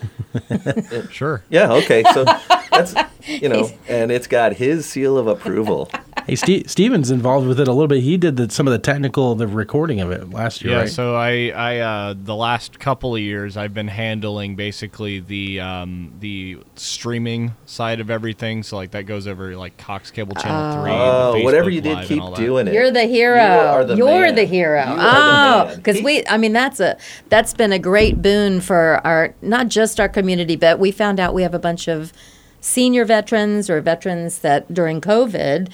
[1.09, 1.43] Sure.
[1.49, 2.03] Yeah, okay.
[2.13, 2.23] So
[2.71, 5.89] that's you know, and it's got his seal of approval.
[6.27, 8.01] Hey, Steve, Steven's involved with it a little bit.
[8.01, 10.89] He did the, some of the technical, the recording of it last year, Yeah, right?
[10.89, 16.13] so I, I uh, the last couple of years I've been handling basically the um,
[16.19, 18.63] the streaming side of everything.
[18.63, 20.91] So like that goes over like Cox Cable Channel Three.
[20.91, 22.37] Oh, whatever you did, Live, keep all that.
[22.37, 22.73] doing it.
[22.73, 23.35] You're the hero.
[23.43, 24.35] You are the You're man.
[24.35, 24.83] the hero.
[24.85, 26.97] You oh, because He- we, I mean, that's a
[27.29, 31.33] that's been a great boon for our not just our community, but we found out
[31.33, 32.13] we have a bunch of
[32.59, 35.71] senior veterans or veterans that during COVID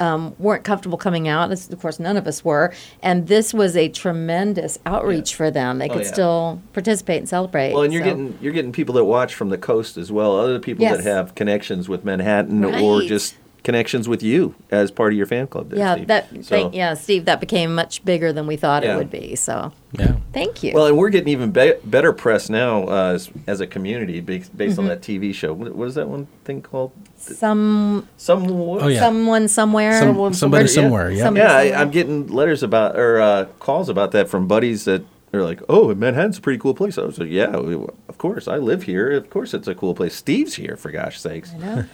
[0.00, 1.48] um, weren't comfortable coming out.
[1.50, 5.78] This, of course, none of us were, and this was a tremendous outreach for them.
[5.78, 6.12] They Oh, could yeah.
[6.12, 7.72] still participate and celebrate.
[7.72, 10.38] Well, and you're so- getting you're getting people that watch from the coast as well.
[10.38, 10.98] Other people Yes.
[11.04, 15.46] that have connections with Manhattan or just connections with you as part of your fan
[15.46, 15.70] club.
[15.70, 16.06] There, yeah, Steve.
[16.08, 18.94] that So- thank, yeah, Steve, that became much bigger than we thought Yeah.
[18.94, 19.36] it would be.
[19.36, 20.16] So yeah.
[20.32, 20.72] thank you.
[20.74, 24.56] Well, and we're getting even be- better press now uh, as, as a community based,
[24.56, 24.80] based Mm-hmm.
[24.80, 25.52] on that TV show.
[25.52, 26.90] What, what is that one thing called?
[27.16, 28.50] Some Some.
[28.50, 28.98] Oh, yeah.
[29.00, 29.98] someone somewhere.
[29.98, 31.22] Some- Someone somebody somewhere, somewhere, yeah.
[31.24, 31.78] Somebody yeah, I, somewhere.
[31.82, 35.04] I'm getting letters about or uh, calls about that from buddies that
[35.38, 38.48] are like, "Oh, Manhattan's a pretty cool place." I was like, "Yeah, we, of course,
[38.48, 39.10] I live here.
[39.12, 40.14] Of course, it's a cool place.
[40.14, 41.84] Steve's here, for gosh sakes." I know.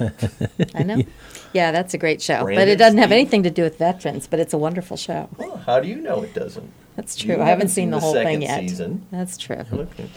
[0.75, 1.03] I know.
[1.55, 2.45] Yeah, that's a great show.
[2.45, 5.31] but it doesn't have anything to do with veterans, but it's a wonderful show.
[5.39, 6.71] Well, how do you know it doesn't?
[6.95, 7.35] That's You true.
[7.37, 8.61] I haven't haven't seen seen the the whole second thing yet.
[8.61, 9.07] season.
[9.11, 9.65] That's true.
[9.73, 10.11] Okay.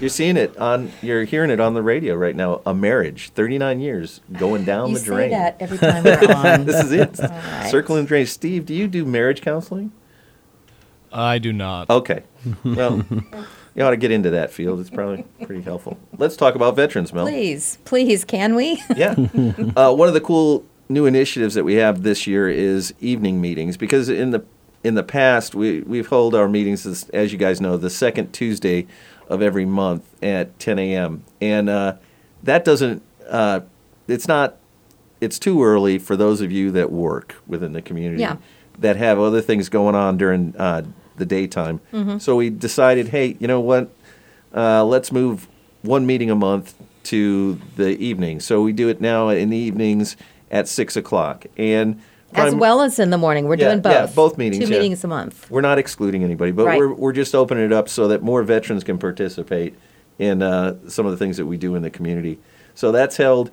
[0.00, 0.90] You're seeing it on.
[1.00, 2.60] You're hearing it on the radio right now.
[2.66, 5.30] A marriage, 39 years, going down You the say drain.
[5.30, 6.64] that every time we're on.
[6.64, 7.20] this is it.
[7.20, 7.70] All right.
[7.70, 8.26] Circling the drain.
[8.26, 9.92] Steve, do you do marriage counseling?
[11.14, 11.88] I do not.
[11.90, 12.22] Okay.
[12.64, 13.04] Well,
[13.74, 14.80] you ought to get into that field.
[14.80, 15.98] It's probably pretty helpful.
[16.18, 17.24] Let's talk about veterans, Mel.
[17.26, 18.82] Please, please, can we?
[18.96, 19.14] Yeah.
[19.76, 23.76] uh, one of the cool new initiatives that we have this year is evening meetings
[23.76, 24.44] because in the
[24.82, 28.32] in the past we we've held our meetings as, as you guys know the second
[28.34, 28.86] Tuesday
[29.30, 31.24] of every month at 10 a.m.
[31.40, 31.94] and uh,
[32.42, 33.60] that doesn't uh,
[34.08, 34.56] it's not
[35.22, 38.36] it's too early for those of you that work within the community Yeah.
[38.78, 40.82] that have other things going on during uh,
[41.16, 41.80] the daytime.
[42.18, 43.90] So we decided, hey, you know what?
[44.54, 45.48] Uh, let's move
[45.82, 46.74] one meeting a month
[47.04, 48.40] to the evening.
[48.40, 50.16] So we do it now in the evenings
[50.50, 52.00] at six o'clock, and
[52.32, 53.46] As prim- well as in the morning.
[53.46, 53.92] We're Yeah, doing both.
[53.92, 54.78] yeah, both meetings, Two yeah.
[54.80, 55.50] meetings a month.
[55.50, 56.78] We're not excluding anybody, but Right.
[56.78, 59.74] we're we're just opening it up so that more veterans can participate
[60.18, 62.38] in uh, some of the things that we do in the community.
[62.74, 63.50] So that's held.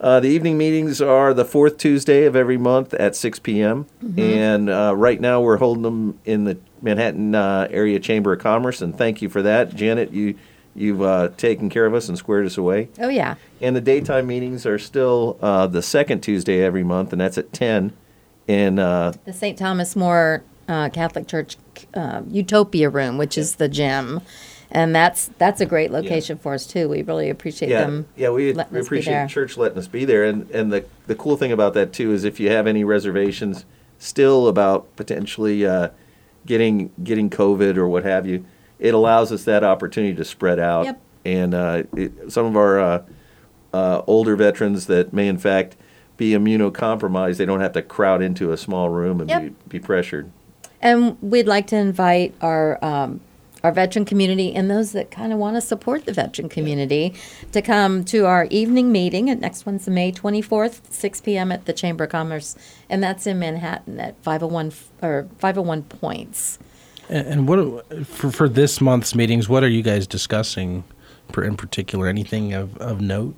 [0.00, 3.86] Uh, the evening meetings are the fourth Tuesday of every month at 6 p.m.
[4.04, 4.20] Mm-hmm.
[4.20, 8.82] And uh, right now we're holding them in the Manhattan uh, Area Chamber of Commerce,
[8.82, 10.12] and thank you for that, Janet.
[10.12, 10.36] You
[10.74, 12.88] you've uh, taken care of us and squared us away.
[12.98, 13.36] Oh yeah.
[13.60, 17.52] And the daytime meetings are still uh, the second Tuesday every month, and that's at
[17.52, 17.92] 10.
[18.46, 19.58] In uh, The St.
[19.58, 21.56] Thomas More uh, Catholic Church
[21.94, 24.20] uh, Utopia Room, which is the gym,
[24.76, 26.86] and that's that's a great location for us too.
[26.86, 28.06] We really appreciate yeah, them.
[28.14, 31.50] yeah, we, we appreciate church letting us be there, and and the the cool thing
[31.50, 33.64] about that too is if you have any reservations
[33.98, 35.88] still about potentially uh,
[36.44, 38.44] getting getting COVID or what have you,
[38.78, 40.84] it allows us that opportunity to spread out.
[40.84, 41.00] Yep.
[41.24, 43.02] And uh, it, some of our uh,
[43.72, 45.76] uh, older veterans that may in fact
[46.18, 49.42] be immunocompromised, they don't have to crowd into a small room and Yep.
[49.42, 50.30] be, be pressured.
[50.82, 53.20] And we'd like to invite our um,
[53.66, 57.12] our veteran community and those that kind of want to support the veteran community
[57.50, 59.28] to come to our evening meeting.
[59.28, 61.50] And next one's May 24th, 6 p.m.
[61.50, 62.54] at the Chamber of Commerce,
[62.88, 66.58] and that's in Manhattan at 501 or 501 Poyntz.
[67.08, 69.48] And, and what for for this month's meetings?
[69.48, 70.84] What are you guys discussing,
[71.36, 72.06] in particular?
[72.06, 73.34] Anything of, of note?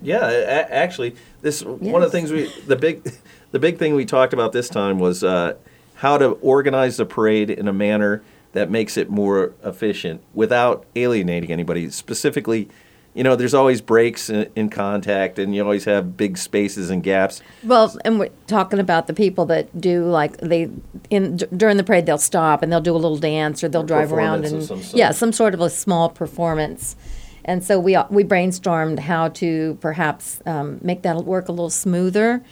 [0.00, 3.08] Yeah, a- actually, this one of the things we the big
[3.52, 5.54] the big thing we talked about this time was uh,
[5.94, 11.50] how to organize the parade in a manner that makes it more efficient without alienating
[11.50, 11.90] anybody.
[11.90, 12.68] Specifically,
[13.14, 17.02] you know, there's always breaks in, in contact, and you always have big spaces and
[17.02, 17.42] gaps.
[17.62, 20.70] Well, and we're talking about the people that do like they
[21.10, 23.82] in d- during the parade they'll stop and they'll do a little dance or they'll
[23.82, 26.96] drive around and some yeah, some sort of a small performance.
[27.44, 32.42] And so we we brainstormed how to perhaps um, make that work a little smoother.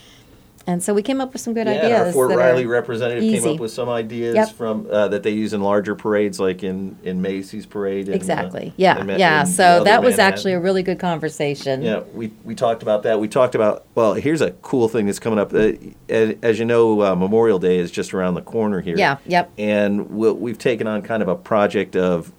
[0.67, 2.01] And so we came up with some good yeah, ideas.
[2.09, 4.53] our Fort Riley representative came up with some ideas Yep.
[4.53, 8.07] from uh, that they use in larger parades, like in in Macy's parade.
[8.07, 8.73] And, uh, Exactly.
[8.77, 8.99] Yeah.
[8.99, 9.41] and yeah.
[9.41, 10.33] and So that was Manhattan.
[10.35, 11.83] actually a really good conversation.
[11.83, 13.19] Yeah, we, we talked about that.
[13.21, 14.15] We talked about well.
[14.15, 15.53] Here's a cool thing that's coming up.
[15.55, 15.73] Uh,
[16.09, 18.97] as, as you know, uh, Memorial Day is just around the corner here.
[18.97, 19.51] Yeah, yep.
[19.59, 22.33] And we'll, we've taken on kind of a project of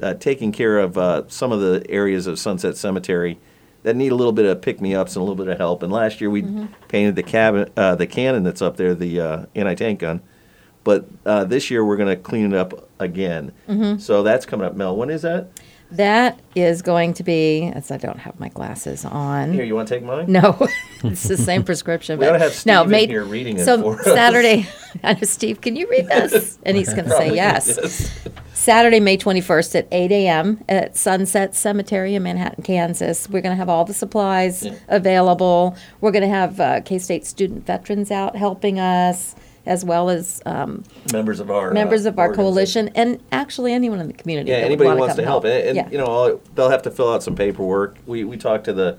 [0.00, 3.38] uh, taking care of uh, some of the areas of Sunset Cemetery
[3.84, 5.82] that need a little bit of pick me ups and a little bit of help.
[5.82, 6.66] And last year we Mm-hmm.
[6.88, 10.20] painted the cabin, uh, the cannon that's up there, the uh, anti tank gun.
[10.84, 13.52] But uh, this year we're going to clean it up again.
[13.68, 13.98] Mm-hmm.
[13.98, 14.74] So that's coming up.
[14.74, 15.48] Mel, when is that?
[15.92, 19.54] That is going to be, as I don't have my glasses on.
[19.54, 20.30] Here, you want to take mine?
[20.30, 20.56] No,
[21.04, 22.18] it's the same prescription.
[22.18, 24.04] We but have no, Steve in May- here reading it so for us.
[24.04, 24.68] Saturday,
[25.02, 26.58] I know, Steve, can you read this?
[26.64, 28.18] And he's going to say yes.
[28.58, 30.64] Saturday, May 21st at 8 a.m.
[30.68, 33.28] at Sunset Cemetery in Manhattan, Kansas.
[33.28, 34.74] We're going to have all the supplies Yeah.
[34.88, 35.76] available.
[36.00, 40.42] We're going to have uh, K State student veterans out helping us, as well as
[40.44, 44.50] um, members of our members uh, of our coalition, and actually anyone in the community.
[44.50, 45.88] Yeah, anybody wants to help, and, and, yeah.
[45.90, 47.96] you know all, they'll have to fill out some paperwork.
[48.06, 48.98] We we talked to the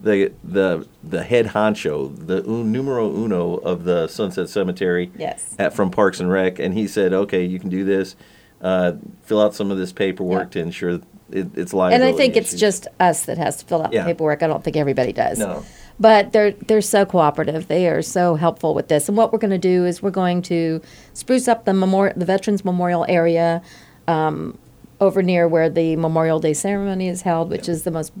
[0.00, 5.12] the the the head honcho, the un, numero uno of the Sunset Cemetery.
[5.18, 5.54] Yes.
[5.58, 8.16] At, from Parks and Rec, and he said, okay, you can do this.
[8.60, 8.92] Uh,
[9.24, 10.60] fill out some of this paperwork Yeah.
[10.60, 10.90] to ensure
[11.30, 12.02] it, it's live And.
[12.02, 14.02] I think it's just us that has to fill out Yeah.
[14.02, 14.42] the paperwork.
[14.42, 15.38] I don't think everybody does.
[15.38, 15.62] No.
[16.00, 17.68] But they're they're so cooperative.
[17.68, 19.08] They are so helpful with this.
[19.08, 20.80] And what we're going to do is we're going to
[21.14, 23.62] spruce up the memorial, the Veterans Memorial area,
[24.08, 24.56] um,
[25.00, 28.12] over near where the Memorial Day ceremony is held, which is the most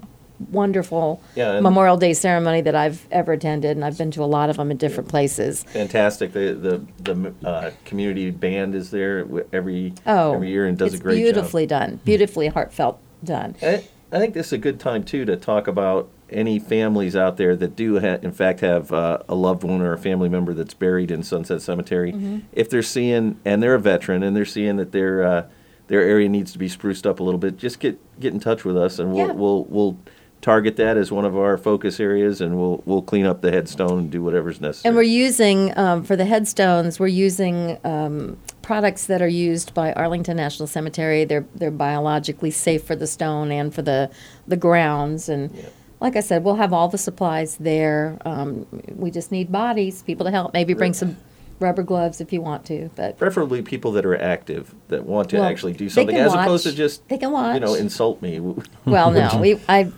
[0.50, 4.26] wonderful Yeah, and- Memorial Day ceremony that I've ever attended, and I've been to a
[4.26, 5.64] lot of them in different places.
[5.64, 6.32] fantastic.
[6.32, 10.98] The the the uh, community band is there every Oh, every year and does a
[10.98, 11.22] great job.
[11.24, 13.54] beautifully done, beautifully heartfelt done.
[13.62, 17.36] I, I think this is a good time too to talk about any families out
[17.36, 20.52] there that do, ha- in fact, have uh, a loved one or a family member
[20.54, 22.12] that's buried in Sunset Cemetery.
[22.12, 22.38] Mm-hmm.
[22.52, 25.46] If they're seeing, and they're a veteran, and they're seeing that their uh,
[25.88, 28.64] their area needs to be spruced up a little bit, just get get in touch
[28.64, 29.32] with us, and we'll Yeah.
[29.34, 29.98] we'll we'll
[30.46, 33.98] target that as one of our focus areas, and we'll we'll clean up the headstone
[33.98, 34.88] and do whatever's necessary.
[34.88, 39.92] And we're using, um, for the headstones, we're using um, products that are used by
[39.94, 41.24] Arlington National Cemetery.
[41.24, 44.08] They're, they're biologically safe for the stone and for the,
[44.46, 45.28] the grounds.
[45.28, 45.52] And
[45.98, 48.16] like I said, we'll have all the supplies there.
[48.24, 50.52] Um, we just need bodies, people to help.
[50.52, 51.16] Maybe bring some
[51.58, 52.88] rubber gloves if you want to.
[52.94, 56.64] But Preferably people that are active that want to Well, actually do something, as opposed
[56.66, 57.54] to just They can watch.
[57.54, 58.38] you know insult me.
[58.84, 59.90] well, no, we I,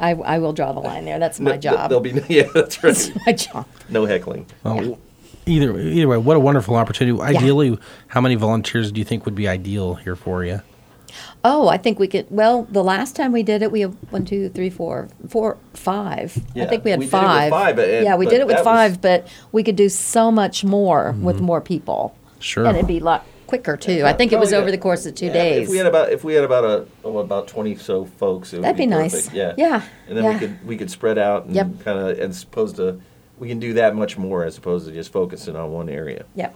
[0.00, 1.18] I I will draw the line there.
[1.18, 1.90] That's my No, job.
[1.90, 2.94] There'll be yeah, that's right.
[2.94, 3.66] That's my job.
[3.88, 4.46] No heckling.
[4.64, 4.98] Well,
[5.46, 7.20] either either way, what a wonderful opportunity.
[7.20, 10.62] Ideally, how many volunteers do you think would be ideal here for you?
[11.42, 12.26] Oh, I think we could.
[12.30, 16.36] Well, the last time we did it, we had one, two, three, four, four, five.
[16.54, 17.50] I think we had we did it with five.
[17.50, 19.88] five, but it- yeah, we did it with that was- five, but we could do
[19.88, 21.44] so much more with mm-hmm.
[21.46, 22.14] more people.
[22.38, 22.64] Sure.
[22.66, 24.04] and it'd be a lot quicker too.
[24.06, 25.64] I think it was over the course of two yeah, days.
[25.64, 28.58] If we had about if we had about a oh, about twenty so folks, it
[28.58, 29.12] would That'd be nice.
[29.12, 29.34] perfect.
[29.34, 30.32] Yeah, Yeah, And then yeah.
[30.32, 31.66] we could we could spread out and Yep.
[31.84, 33.00] kind of as opposed to
[33.40, 36.24] we can do that much more as opposed to just focusing on one area.
[36.34, 36.54] yep.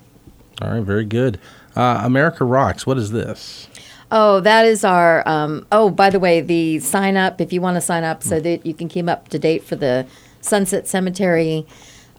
[0.62, 1.40] All right, very good.
[1.74, 2.86] Uh, America Rocks.
[2.86, 3.66] What is this?
[4.12, 5.28] Oh, that is our.
[5.28, 8.38] Um, oh, by the way, the sign up if you want to sign up so
[8.38, 10.06] that you can keep up to date for the
[10.40, 11.66] Sunset Cemetery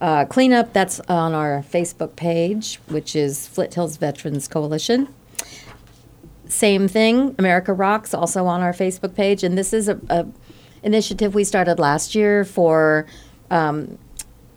[0.01, 0.73] uh, cleanup.
[0.73, 5.13] That's on our Facebook page, which is Flint Hills Veterans Coalition.
[6.47, 10.27] Same thing, America Rocks, also on our Facebook page, and this is a, a
[10.83, 13.07] initiative we started last year for
[13.49, 13.97] um,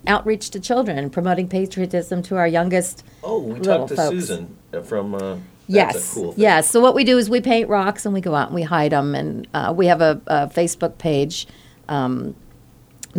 [0.06, 4.10] outreach to children, promoting patriotism to our youngest Oh, we talked to folks.
[4.10, 5.14] Susan uh, from.
[5.14, 5.38] Uh,
[5.70, 6.14] Yes.
[6.14, 6.40] Cool thing.
[6.40, 6.70] Yes.
[6.70, 8.92] So what we do is we paint rocks and we go out and we hide
[8.92, 11.46] them, and uh, we have a, a Facebook page
[11.90, 12.34] um,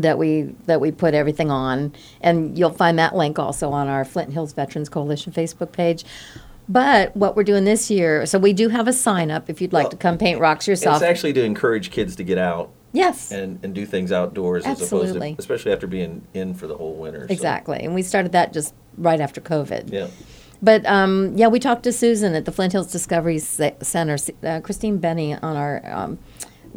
[0.02, 4.06] that we that we put everything on, and you'll find that link also on our
[4.06, 6.06] Flint Hills Veterans Coalition Facebook page.
[6.68, 9.74] But what we're doing this year, so we do have a sign up if you'd
[9.74, 10.98] like Well, to come paint rocks yourself.
[10.98, 13.32] It's actually to encourage kids to get out yes.
[13.32, 15.10] and, and do things outdoors as Absolutely.
[15.10, 17.22] opposed to especially after being in for the whole winter.
[17.28, 17.80] so, Exactly.
[17.80, 19.92] And we started that just right after COVID.
[19.92, 20.08] yeah.
[20.62, 24.98] But um, yeah, we talked to Susan at the Flint Hills Discovery Center, uh, Christine
[24.98, 26.20] Benny on our um,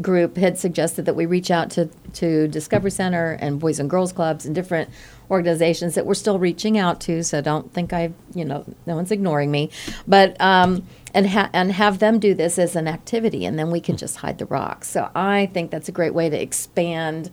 [0.00, 4.12] group had suggested that we reach out to, to Discovery Center and Boys and Girls
[4.12, 4.88] Clubs and different
[5.30, 7.22] organizations that we're still reaching out to.
[7.24, 9.70] So don't think I, you know, no one's ignoring me.
[10.06, 13.80] But, um, and, ha- and have them do this as an activity, and then we
[13.80, 14.88] can just hide the rocks.
[14.88, 17.30] So I think that's a great way to expand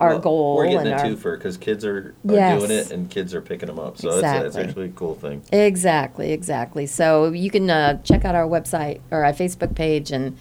[0.00, 0.56] our Well, goal.
[0.56, 2.58] We're getting and a twofer because kids are, are Yes.
[2.60, 3.98] doing it and kids are picking them up.
[3.98, 4.68] So that's, that's Exactly.
[4.68, 5.42] actually a cool thing.
[5.52, 6.86] Exactly, exactly.
[6.86, 10.36] So you can uh, check out our website or our Facebook page and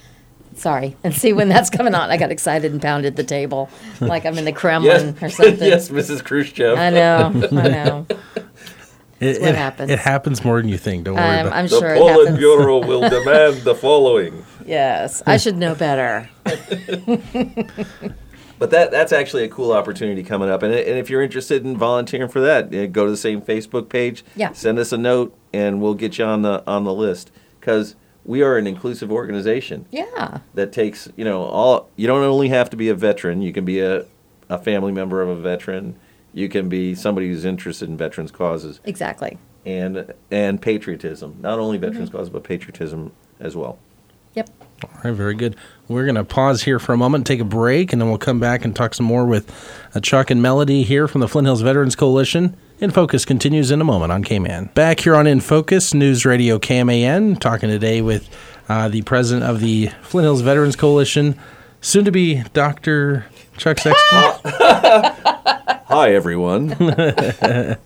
[0.57, 2.09] sorry and see when that's coming on.
[2.09, 3.69] I got excited and pounded the table
[4.01, 5.59] like I'm in the Kremlin or something.
[5.67, 6.23] yes, Mrs.
[6.23, 6.77] Khrushchev.
[6.77, 8.07] I know, I know.
[9.19, 9.89] It, what it- happens.
[9.89, 11.05] It happens more than you think.
[11.05, 11.69] Don't worry I'm, about I'm it.
[11.69, 12.37] the sure it happens.
[12.37, 14.45] Politburo will demand the following.
[14.63, 16.29] Yes, I should know better.
[18.59, 20.63] But that that's actually a cool opportunity coming up.
[20.63, 23.87] And, and if you're interested in volunteering for that, eh, go to the same Facebook
[23.89, 24.23] page.
[24.35, 24.51] Yeah.
[24.53, 27.95] Send us a note, and we'll get you on the on the list because
[28.27, 31.89] we are an inclusive organization Yeah, that takes you know all.
[31.95, 33.41] You don't only have to be a veteran.
[33.41, 34.05] You can be a
[34.49, 35.95] a family member of a veteran.
[36.33, 39.37] You can be somebody who's interested in veterans causes exactly.
[39.65, 41.37] and and patriotism.
[41.41, 41.85] Not only Mm-hmm.
[41.87, 43.79] veterans causes, but patriotism as well.
[44.35, 44.49] Yep.
[44.83, 45.55] All right, very good.
[45.87, 48.19] We're going to pause here for a moment, and take a break, and then we'll
[48.19, 49.49] come back and talk some more with
[49.95, 52.55] uh, Chuck and Melody here from the Flint Hills Veterans Coalition.
[52.79, 54.71] In Focus continues in a moment on KMAN.
[54.75, 58.29] Back here on In Focus, News Radio KMAN, talking today with
[58.69, 61.39] uh, the president of the Flint Hills Veterans Coalition,
[61.81, 63.25] soon to be Dr.
[63.57, 63.97] Chuck Sexton.
[64.45, 66.75] Hi everyone.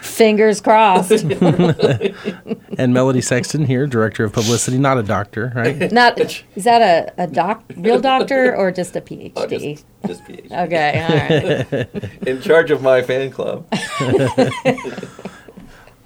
[0.00, 1.10] Fingers crossed.
[2.78, 5.90] and Melody Sexton here, director of publicity, not a doctor, right?
[6.00, 9.32] Not is that a, a doc real doctor or just a PhD?
[9.36, 10.50] Oh, just, just PhD.
[10.60, 12.28] Okay, all right.
[12.28, 13.66] In charge of my fan club.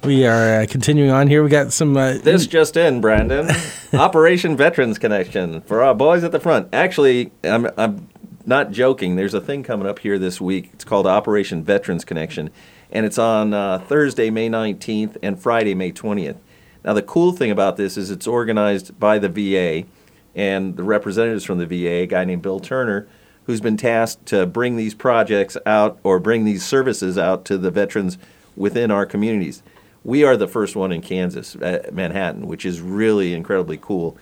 [0.03, 1.43] We are uh, continuing on here.
[1.43, 1.97] We got some.
[1.97, 3.49] Uh, This just in, Brandon.
[3.93, 6.67] Operation Veterans Connection for our boys at the front.
[6.71, 8.07] Actually, I'm, I'm
[8.45, 9.15] not joking.
[9.15, 10.69] There's a thing coming up here this week.
[10.73, 12.51] It's called Operation Veterans Connection,
[12.91, 16.37] and it's on uh, Thursday, May 19th, and Friday, May 20th.
[16.83, 19.87] Now, the cool thing about this is it's organized by the VA
[20.35, 23.07] and the representatives from the VA, a guy named Bill Turner,
[23.45, 27.71] who's been tasked to bring these projects out or bring these services out to the
[27.71, 28.17] veterans
[28.55, 29.63] within our communities.
[30.03, 34.17] We are the first one in Kansas, uh, Manhattan, which is really incredibly cool.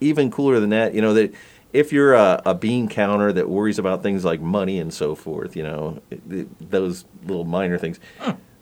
[0.00, 1.34] Even cooler than that, you know, that
[1.76, 5.54] if you're a, a bean counter that worries about things like money and so forth,
[5.54, 8.00] you know, th- those little minor things,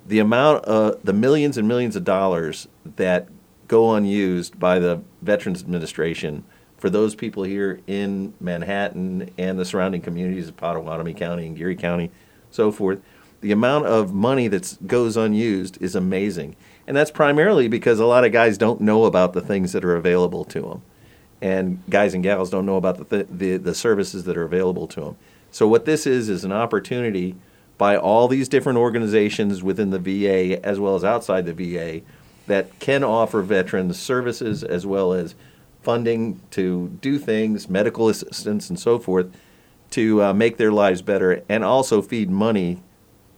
[0.04, 3.28] the amount of the millions and millions of dollars that
[3.68, 6.44] go unused by the Veterans Administration
[6.76, 11.76] for those people here in Manhattan and the surrounding communities of Pottawatomie County and Geary
[11.76, 12.10] County,
[12.50, 13.00] so forth,
[13.40, 16.56] the amount of money that goes unused is amazing.
[16.86, 19.94] And that's primarily because a lot of guys don't know about the things that are
[19.94, 20.82] available to them.
[21.42, 24.86] And guys and gals don't know about the, th- the, the services that are available
[24.88, 25.16] to them.
[25.50, 27.36] So, what this is, is an opportunity
[27.76, 32.02] by all these different organizations within the VA as well as outside the VA
[32.46, 35.34] that can offer veterans services as well as
[35.82, 39.26] funding to do things, medical assistance, and so forth
[39.90, 42.82] to uh, make their lives better and also feed money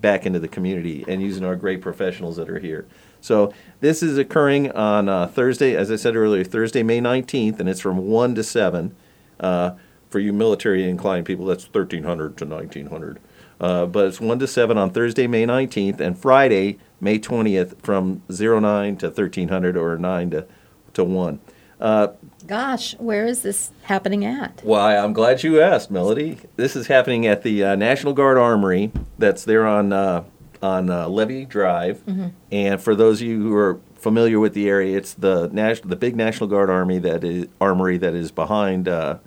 [0.01, 2.87] back into the community and using our great professionals that are here.
[3.27, 7.69] So this is occurring on uh, Thursday, as I said earlier, Thursday, May 19th, and
[7.69, 8.95] it's from 1 to 7.
[9.41, 9.73] Uh,
[10.09, 13.19] for you military inclined people, that's 1300 to 1900.
[13.61, 18.23] Uh, but it's 1 to 7 on Thursday, May 19th, and Friday, May 20th, from
[18.29, 20.47] 09 to 1300 or 9 to,
[20.95, 21.41] to 1.
[21.81, 22.09] Uh,
[22.47, 24.61] Gosh, where is this happening at?
[24.63, 26.39] why, I'm glad you asked, Melody.
[26.55, 28.93] This is happening at the uh, National Guard Armory.
[29.19, 30.23] That's there on uh,
[30.67, 32.03] on uh, Levee Drive.
[32.51, 35.49] And for those of you who are familiar with the area, it's the
[35.85, 39.19] the big National Guard Army that is armory that is behind uh,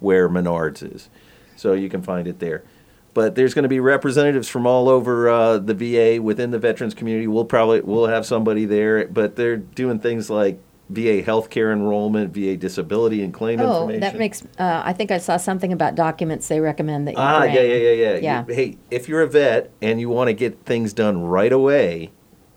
[0.00, 1.08] where Menards is.
[1.56, 2.62] So you can find it there.
[3.14, 6.92] But there's going to be representatives from all over uh, the VA within the veterans
[6.94, 7.26] community.
[7.26, 12.56] We'll probably we'll have somebody there, but they're doing things like VA healthcare enrollment, VA
[12.56, 14.00] disability and claim Oh, information.
[14.02, 14.42] that makes.
[14.58, 17.54] Uh, I think I saw something about documents they recommend that you Ah, bring.
[17.54, 18.16] yeah, yeah, yeah, yeah.
[18.18, 18.44] Yeah.
[18.46, 22.12] You- hey, if you're a vet and you want to get things done right away,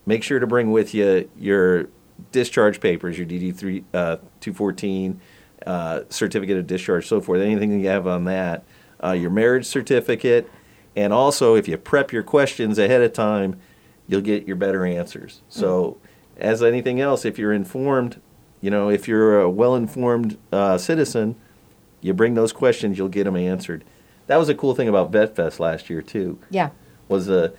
[0.05, 1.87] make sure to bring with you your
[2.31, 5.19] discharge papers, your DD three uh, two fourteen,
[5.65, 7.41] uh, certificate of discharge, so forth.
[7.41, 8.63] Anything you have on that,
[9.03, 10.47] uh, your marriage certificate,
[10.95, 13.55] and also if you prep your questions ahead of time,
[14.05, 15.41] you'll get your better answers.
[15.49, 15.97] So,
[16.39, 18.21] as anything else, if you're informed,
[18.61, 21.35] you know, if you're a well-informed uh, citizen,
[22.01, 23.83] you bring those questions, you'll get them answered.
[24.27, 26.39] That was a cool thing about VetFest last year too.
[26.49, 26.69] Yeah.
[27.07, 27.53] Was the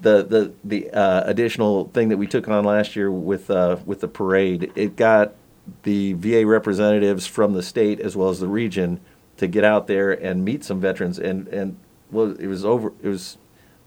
[0.00, 4.00] the the the uh, additional thing that we took on last year with uh, with
[4.00, 4.72] the parade.
[4.74, 5.34] It got
[5.82, 9.00] the VA representatives from the state as well as the region
[9.36, 11.76] to get out there and meet some veterans and and
[12.10, 13.36] well it was over it was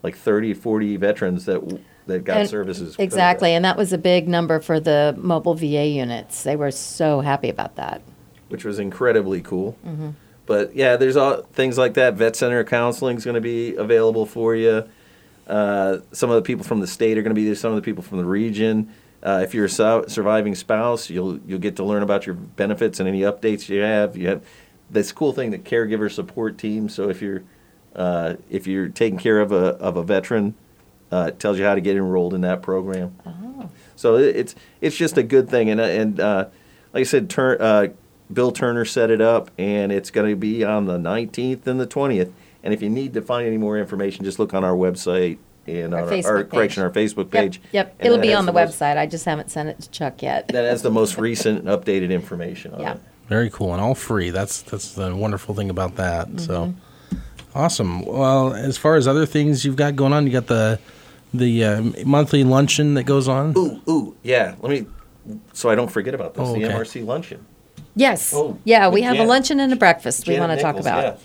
[0.04, 4.28] like 30 40 veterans that that got And- services Exactly, and that was a big
[4.28, 6.44] number for the mobile VA units.
[6.44, 8.02] They were so happy about that.
[8.50, 9.78] which was incredibly cool.
[9.88, 10.10] Mm-hmm.
[10.46, 12.16] but yeah there's all things like that.
[12.16, 14.84] Vet center counseling is going to be available for you
[15.48, 17.76] uh, some of the people from the state are going to be there some of
[17.76, 18.94] the people from the region.
[19.24, 23.00] Uh, if you're a su- surviving spouse you'll you'll get to learn about your benefits
[23.00, 24.16] and any updates you have.
[24.16, 24.44] You have
[24.92, 26.88] this cool thing the caregiver support team.
[26.90, 27.44] So if you're
[27.96, 30.56] uh, if you're taking care of a of a veteran
[31.12, 33.70] uh, it tells you how to get enrolled in that program Oh.
[33.96, 36.46] so it- it's it's just a good thing, and uh, and uh,
[36.94, 37.88] like I said, Tur- uh,
[38.32, 41.88] Bill Turner set it up, and it's going to be on the 19th and the
[41.88, 42.32] 20th.
[42.64, 45.94] And if you need to find any more information, just look on our website and
[45.96, 46.52] Our on Facebook our, page.
[46.52, 47.62] correction our Facebook Yep, page.
[47.72, 47.96] yep.
[48.00, 48.98] And It'll be on the most- website.
[48.98, 50.48] I just haven't sent it to Chuck yet.
[50.50, 52.94] That has the most recent and updated information on Yeah.
[52.94, 53.02] it.
[53.30, 54.30] Very cool and all free.
[54.32, 56.28] That's that's the wonderful thing about that.
[56.40, 56.74] So
[57.12, 57.18] Mm-hmm.
[57.56, 58.06] awesome.
[58.06, 60.80] Well, as far as other things you've got going on, you got the
[61.34, 63.54] the uh, monthly luncheon that goes on.
[63.58, 64.56] Ooh, ooh, yeah.
[64.62, 64.86] Let me,
[65.54, 66.48] so I don't forget about this.
[66.48, 66.62] Oh, the.
[66.62, 67.46] MRC luncheon.
[67.96, 68.34] Yes.
[68.34, 70.86] Oh, yeah, we with have a luncheon and a breakfast we want to talk Nichols,
[70.86, 71.20] about.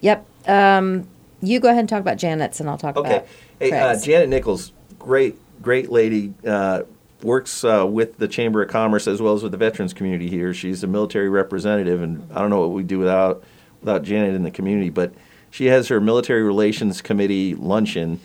[0.00, 0.22] yeah.
[0.46, 0.48] Yep.
[0.48, 1.08] Um,
[1.42, 3.16] you go ahead and talk about Janet's, and I'll talk Okay.
[3.16, 3.26] about
[3.58, 6.32] Hey, uh, Janet Nichols, great, great lady.
[6.46, 6.82] Uh,
[7.22, 10.54] works uh, with the Chamber of Commerce as well as with the veterans community here.
[10.54, 13.42] She's a military representative, and I don't know what we'd do without
[13.80, 14.88] without Janet in the community.
[14.90, 15.12] But
[15.50, 18.20] she has her military relations committee luncheon,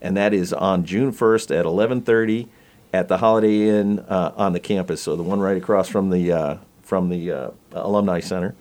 [0.00, 2.48] and that is on June first at eleven thirty
[2.92, 5.02] at the Holiday Inn uh, on the campus.
[5.02, 8.54] So the one right across from the uh, from the uh, alumni center.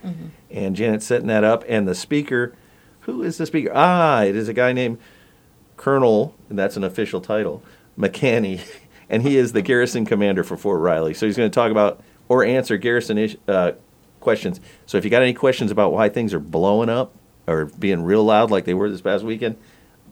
[0.52, 2.54] And Janet's setting that up, and the speaker.
[3.02, 3.72] Who is the speaker?
[3.74, 4.98] Ah, it is a guy named
[5.78, 7.64] Colonel, and that's an official title,
[7.98, 8.60] McKannay,
[9.10, 11.14] and he is the garrison commander for Fort Riley.
[11.14, 13.74] So he's going to talk about or answer garrison ish, uh,
[14.20, 14.60] questions.
[14.86, 17.14] So if you got any questions about why things are blowing up
[17.48, 19.58] or being real loud like they were this past weekend,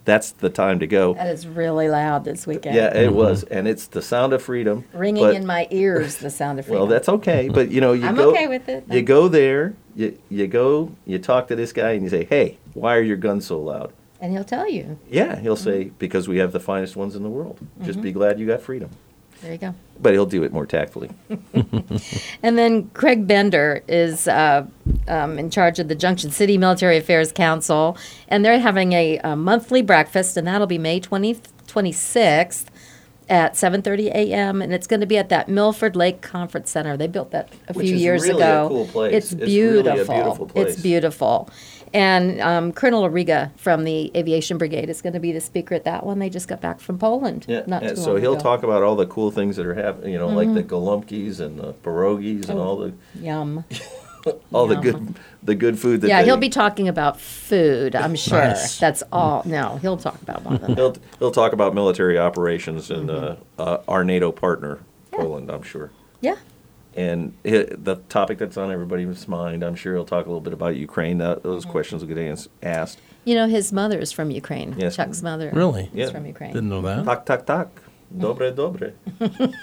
[0.06, 1.14] that's the time to go.
[1.16, 2.76] that is really loud this weekend.
[2.76, 4.86] Yeah, it was, and it's the sound of freedom.
[4.94, 6.80] Ringing but- in my ears, the sound of freedom.
[6.82, 8.30] well, that's okay, but you know, you I'm go.
[8.32, 8.86] okay with it.
[8.90, 12.58] You go there, you you go, you talk to this guy, and you say, "Hey,
[12.74, 13.92] why are your guns so loud?"
[14.22, 14.98] and he'll tell you.
[15.10, 17.60] Yeah, he'll say, "Because we have the finest ones in the world.
[17.84, 18.02] Just Mm-hmm.
[18.02, 18.90] be glad you got freedom."
[19.42, 19.76] There you go.
[20.00, 21.10] But he'll do it more tactfully.
[22.44, 24.66] And then Craig Bender is uh,
[25.08, 29.36] um, in charge of the Junction City Military Affairs Council, and they're having a, a
[29.36, 31.36] monthly breakfast, and that'll be May 20,
[31.68, 32.66] 26th
[33.28, 34.62] at 7:30 a.m.
[34.62, 36.96] and it's going to be at that Milford Lake Conference Center.
[36.96, 38.68] They built that a Which few is years really a ago.
[38.70, 39.14] cool place.
[39.16, 40.16] It's It's really beautiful.
[40.16, 40.52] beautiful.
[40.54, 41.50] It's beautiful.
[41.96, 45.86] And um, Colonel Ariga from the Aviation Brigade is going to be the speaker at
[45.86, 46.20] that one.
[46.20, 47.46] They just got back from Poland.
[47.48, 48.34] Yeah, not too so he'll ago.
[48.34, 48.42] Mm-hmm.
[48.42, 50.12] talk about all the cool things that are happening.
[50.12, 52.64] You know, like the Golumkis and the pierogies and Oh.
[52.64, 53.64] all the Yum.
[54.52, 57.96] all the good the good food that Yeah, they, he'll be talking about food.
[57.96, 58.40] I'm sure.
[58.44, 58.78] Nice.
[58.78, 59.44] That's all.
[59.46, 60.76] No, he'll talk about one of them.
[60.76, 63.62] He'll he'll talk about military operations and Mm-hmm.
[63.62, 64.80] uh, uh, our NATO partner
[65.12, 65.50] Poland.
[65.50, 65.92] I'm sure.
[66.20, 66.36] Yeah.
[66.96, 70.54] And hi the topic that's on everybody's mind, I'm sure he'll talk a little bit
[70.54, 71.18] about Ukraine.
[71.18, 71.48] That, Mm-hmm.
[71.50, 73.00] those questions will get ans- asked.
[73.26, 74.76] You know, his mother is from Ukraine.
[74.78, 74.96] Yes.
[74.96, 75.50] Chuck's mother.
[75.54, 75.86] Really?
[75.86, 76.10] is Yeah.
[76.12, 76.54] from Ukraine.
[76.54, 77.04] Didn't know that.
[77.06, 77.68] Tak tak tak.
[78.16, 78.94] Dobre dobre.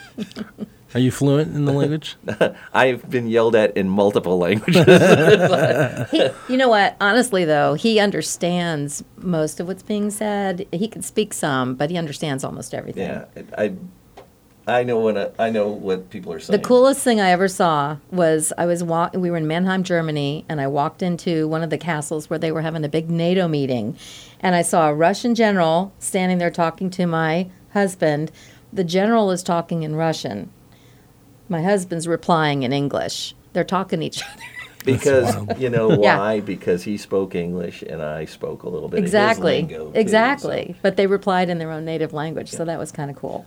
[0.95, 2.17] Are you fluent in the language?
[2.75, 4.85] I've been yelled at in multiple languages.
[6.11, 6.97] He, you know what?
[7.01, 10.67] Honestly, though, he understands most of what's being said.
[10.71, 13.09] He can speak some, but he understands almost everything.
[13.09, 13.25] yeah,
[13.57, 13.73] I
[14.67, 16.61] I know when I, I know what people are saying.
[16.61, 19.15] The coolest thing I ever saw was I was walk.
[19.15, 22.53] We were in Mannheim, Germany, and I walked into one of the castles where they
[22.53, 23.97] were having a big NATO meeting,
[24.41, 28.31] and I saw a Russian general standing there talking to my husband.
[28.73, 30.51] The general is talking in Russian.
[31.49, 33.35] My husband's replying in English.
[33.53, 34.43] They're talking to each other.
[34.85, 36.19] because you know Yeah.
[36.19, 36.41] why?
[36.41, 39.93] Because he spoke English and I spoke a little bit exactly, of his lingo.
[39.93, 40.67] too, exactly.
[40.75, 43.45] so- But they replied in their own native language, so that was kind of cool.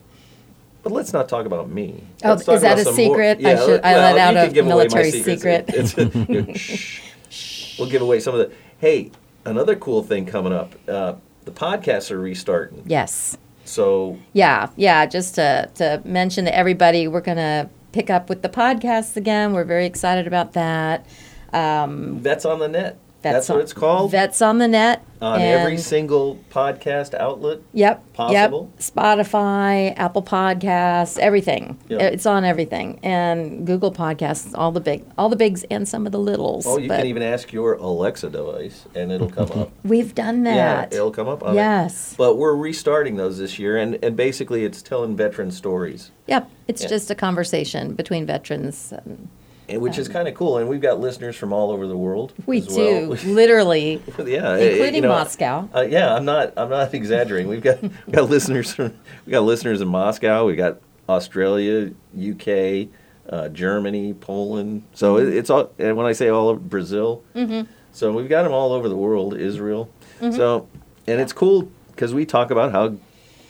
[0.86, 2.03] But let's not talk about me.
[2.23, 3.43] Oh, is that a some more- secret?
[3.43, 5.73] I should- I well, let out a can give away my military secret.
[5.97, 7.79] You know, shh.
[7.79, 8.51] We'll give away some of the.
[8.77, 9.09] Hey,
[9.45, 10.75] another cool thing coming up.
[10.88, 11.15] Uh,
[11.45, 12.83] the podcasts are restarting.
[12.86, 13.36] Yes.
[13.63, 15.07] So Yeah, yeah.
[15.07, 19.53] Just to to mention to everybody, we're gonna pick up with the podcasts again.
[19.53, 21.03] We're very excited about that.
[21.51, 22.99] Um, Vets on the Net.
[23.34, 24.11] That's, on- what it's called.
[24.11, 27.59] Vets on the net on every single podcast outlet.
[27.73, 28.13] Yep.
[28.13, 28.71] possible.
[28.76, 28.80] Yep.
[28.80, 31.78] Spotify, Apple Podcasts, everything.
[31.89, 32.01] Yep.
[32.13, 36.11] It's on everything, and Google Podcasts, all the big, all the bigs, and some of
[36.11, 36.65] the littles.
[36.67, 39.71] Oh, you can even ask your Alexa device, and it'll come up.
[39.84, 40.55] we've done that.
[40.91, 41.55] Yeah, it'll come up on it.
[41.55, 42.13] yes.
[42.17, 46.11] But we're restarting those this year, and, and basically it's telling veteran stories.
[46.28, 46.49] Yep.
[46.67, 46.88] It's Yeah.
[46.89, 48.91] just a conversation between veterans.
[48.91, 49.30] And
[49.68, 50.57] and which is kind of cool.
[50.57, 52.34] And we've got listeners from all over the world.
[52.45, 53.09] We do, well.
[53.26, 55.70] literally, yeah, including you know, Moscow.
[55.76, 56.53] Uh, yeah, I'm not.
[56.57, 57.47] I'm not exaggerating.
[57.49, 58.93] We've got we've got listeners from
[59.26, 60.45] we got listeners in Moscow.
[60.45, 60.78] We got
[61.09, 62.88] Australia, UK,
[63.30, 64.84] uh, Germany, Poland.
[64.93, 65.72] So it, it's all.
[65.80, 67.70] And when I say all over Brazil, Mm-hmm.
[67.91, 69.36] so we've got them all over the world.
[69.38, 69.89] Israel.
[70.20, 70.68] So
[71.07, 72.95] and it's cool because we talk about how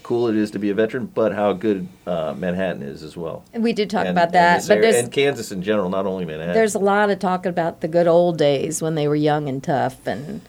[0.06, 3.44] cool it is to be a veteran, but how good uh, Manhattan is as well.
[3.54, 6.06] And we did talk And- about that, this but area- and Kansas in general, not
[6.06, 6.54] only Manhattan.
[6.54, 9.64] there's a lot of talk about the good old days when they were young and
[9.64, 10.42] tough and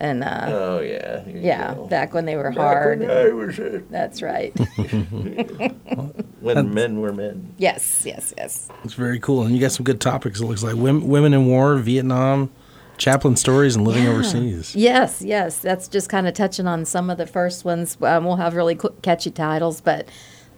[0.00, 1.86] and uh, oh yeah, yeah, go.
[1.88, 3.00] back when they were Back hard.
[3.00, 4.52] when I was a- That's right.
[6.40, 7.54] when men were men.
[7.58, 8.68] yes, yes, yes.
[8.84, 10.40] It's very cool, and you got some good topics.
[10.40, 12.50] It looks like women, women in war, Vietnam,
[12.98, 14.10] chaplain stories, and living Yeah.
[14.10, 14.74] overseas.
[14.74, 15.58] Yes, yes.
[15.58, 17.96] That's just kind of touching on some of the first ones.
[18.02, 20.08] Um, we'll have really qu- catchy titles, but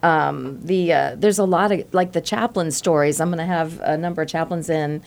[0.01, 3.19] um, the uh, there's a lot of like the chaplain stories.
[3.19, 5.01] I'm going to have a number of chaplains in,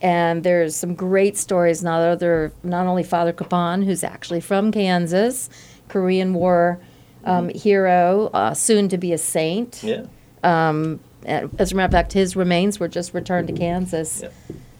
[0.00, 1.82] and there's some great stories.
[1.82, 5.50] Not other, not only Father Kapaun, who's actually from Kansas,
[5.88, 6.78] Korean War
[7.24, 9.82] um, hero, uh, soon to be a saint.
[9.82, 10.04] Yeah.
[11.24, 14.28] And as a matter of fact, his remains were just returned to Kansas Yeah.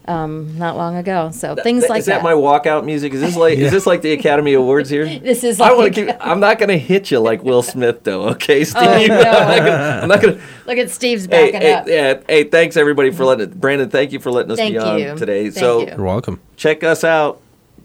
[0.09, 1.31] Um, not long ago.
[1.33, 2.17] So things That- like is that.
[2.17, 2.23] that.
[2.25, 3.13] my walkout music?
[3.15, 5.05] Is this like is this like the Academy Awards here?
[5.21, 6.17] this is I want to keep.
[6.21, 8.29] I'm not going to hit you like Will Smith, though.
[8.31, 8.83] Okay, Steve.
[8.83, 9.15] Oh, no.
[9.21, 10.43] I'm not gonna- I'm not going to.
[10.67, 11.87] Look at Steve's Hey, backing hey, up.
[11.89, 13.61] yeah, hey, thanks everybody for letting it.
[13.61, 15.15] Brandon, thank you for letting us Thank be on you.
[15.17, 15.45] today.
[15.45, 15.87] Thank so you.
[15.89, 16.41] You're welcome.
[16.57, 17.41] check us out,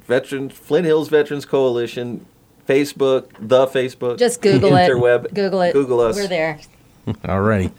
[0.07, 2.26] Veterans Flint Hills Veterans Coalition,
[2.67, 4.89] Facebook, the Facebook, Just Google it.
[4.89, 5.74] interweb, Google it.
[5.74, 6.15] Google us.
[6.15, 6.59] We're there.
[7.07, 7.71] Alrighty.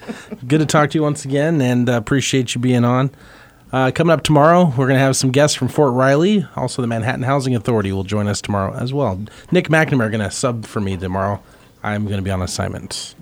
[0.46, 3.10] Good to talk to you once again, and uh, appreciate you being on.
[3.74, 6.46] Uh, coming up tomorrow, we're going to have some guests from Fort Riley.
[6.54, 9.20] Also, the Manhattan Housing Authority will join us tomorrow as well.
[9.50, 11.42] Nick McNamara going to sub for me tomorrow.
[11.82, 13.12] I'm going to be on assignment.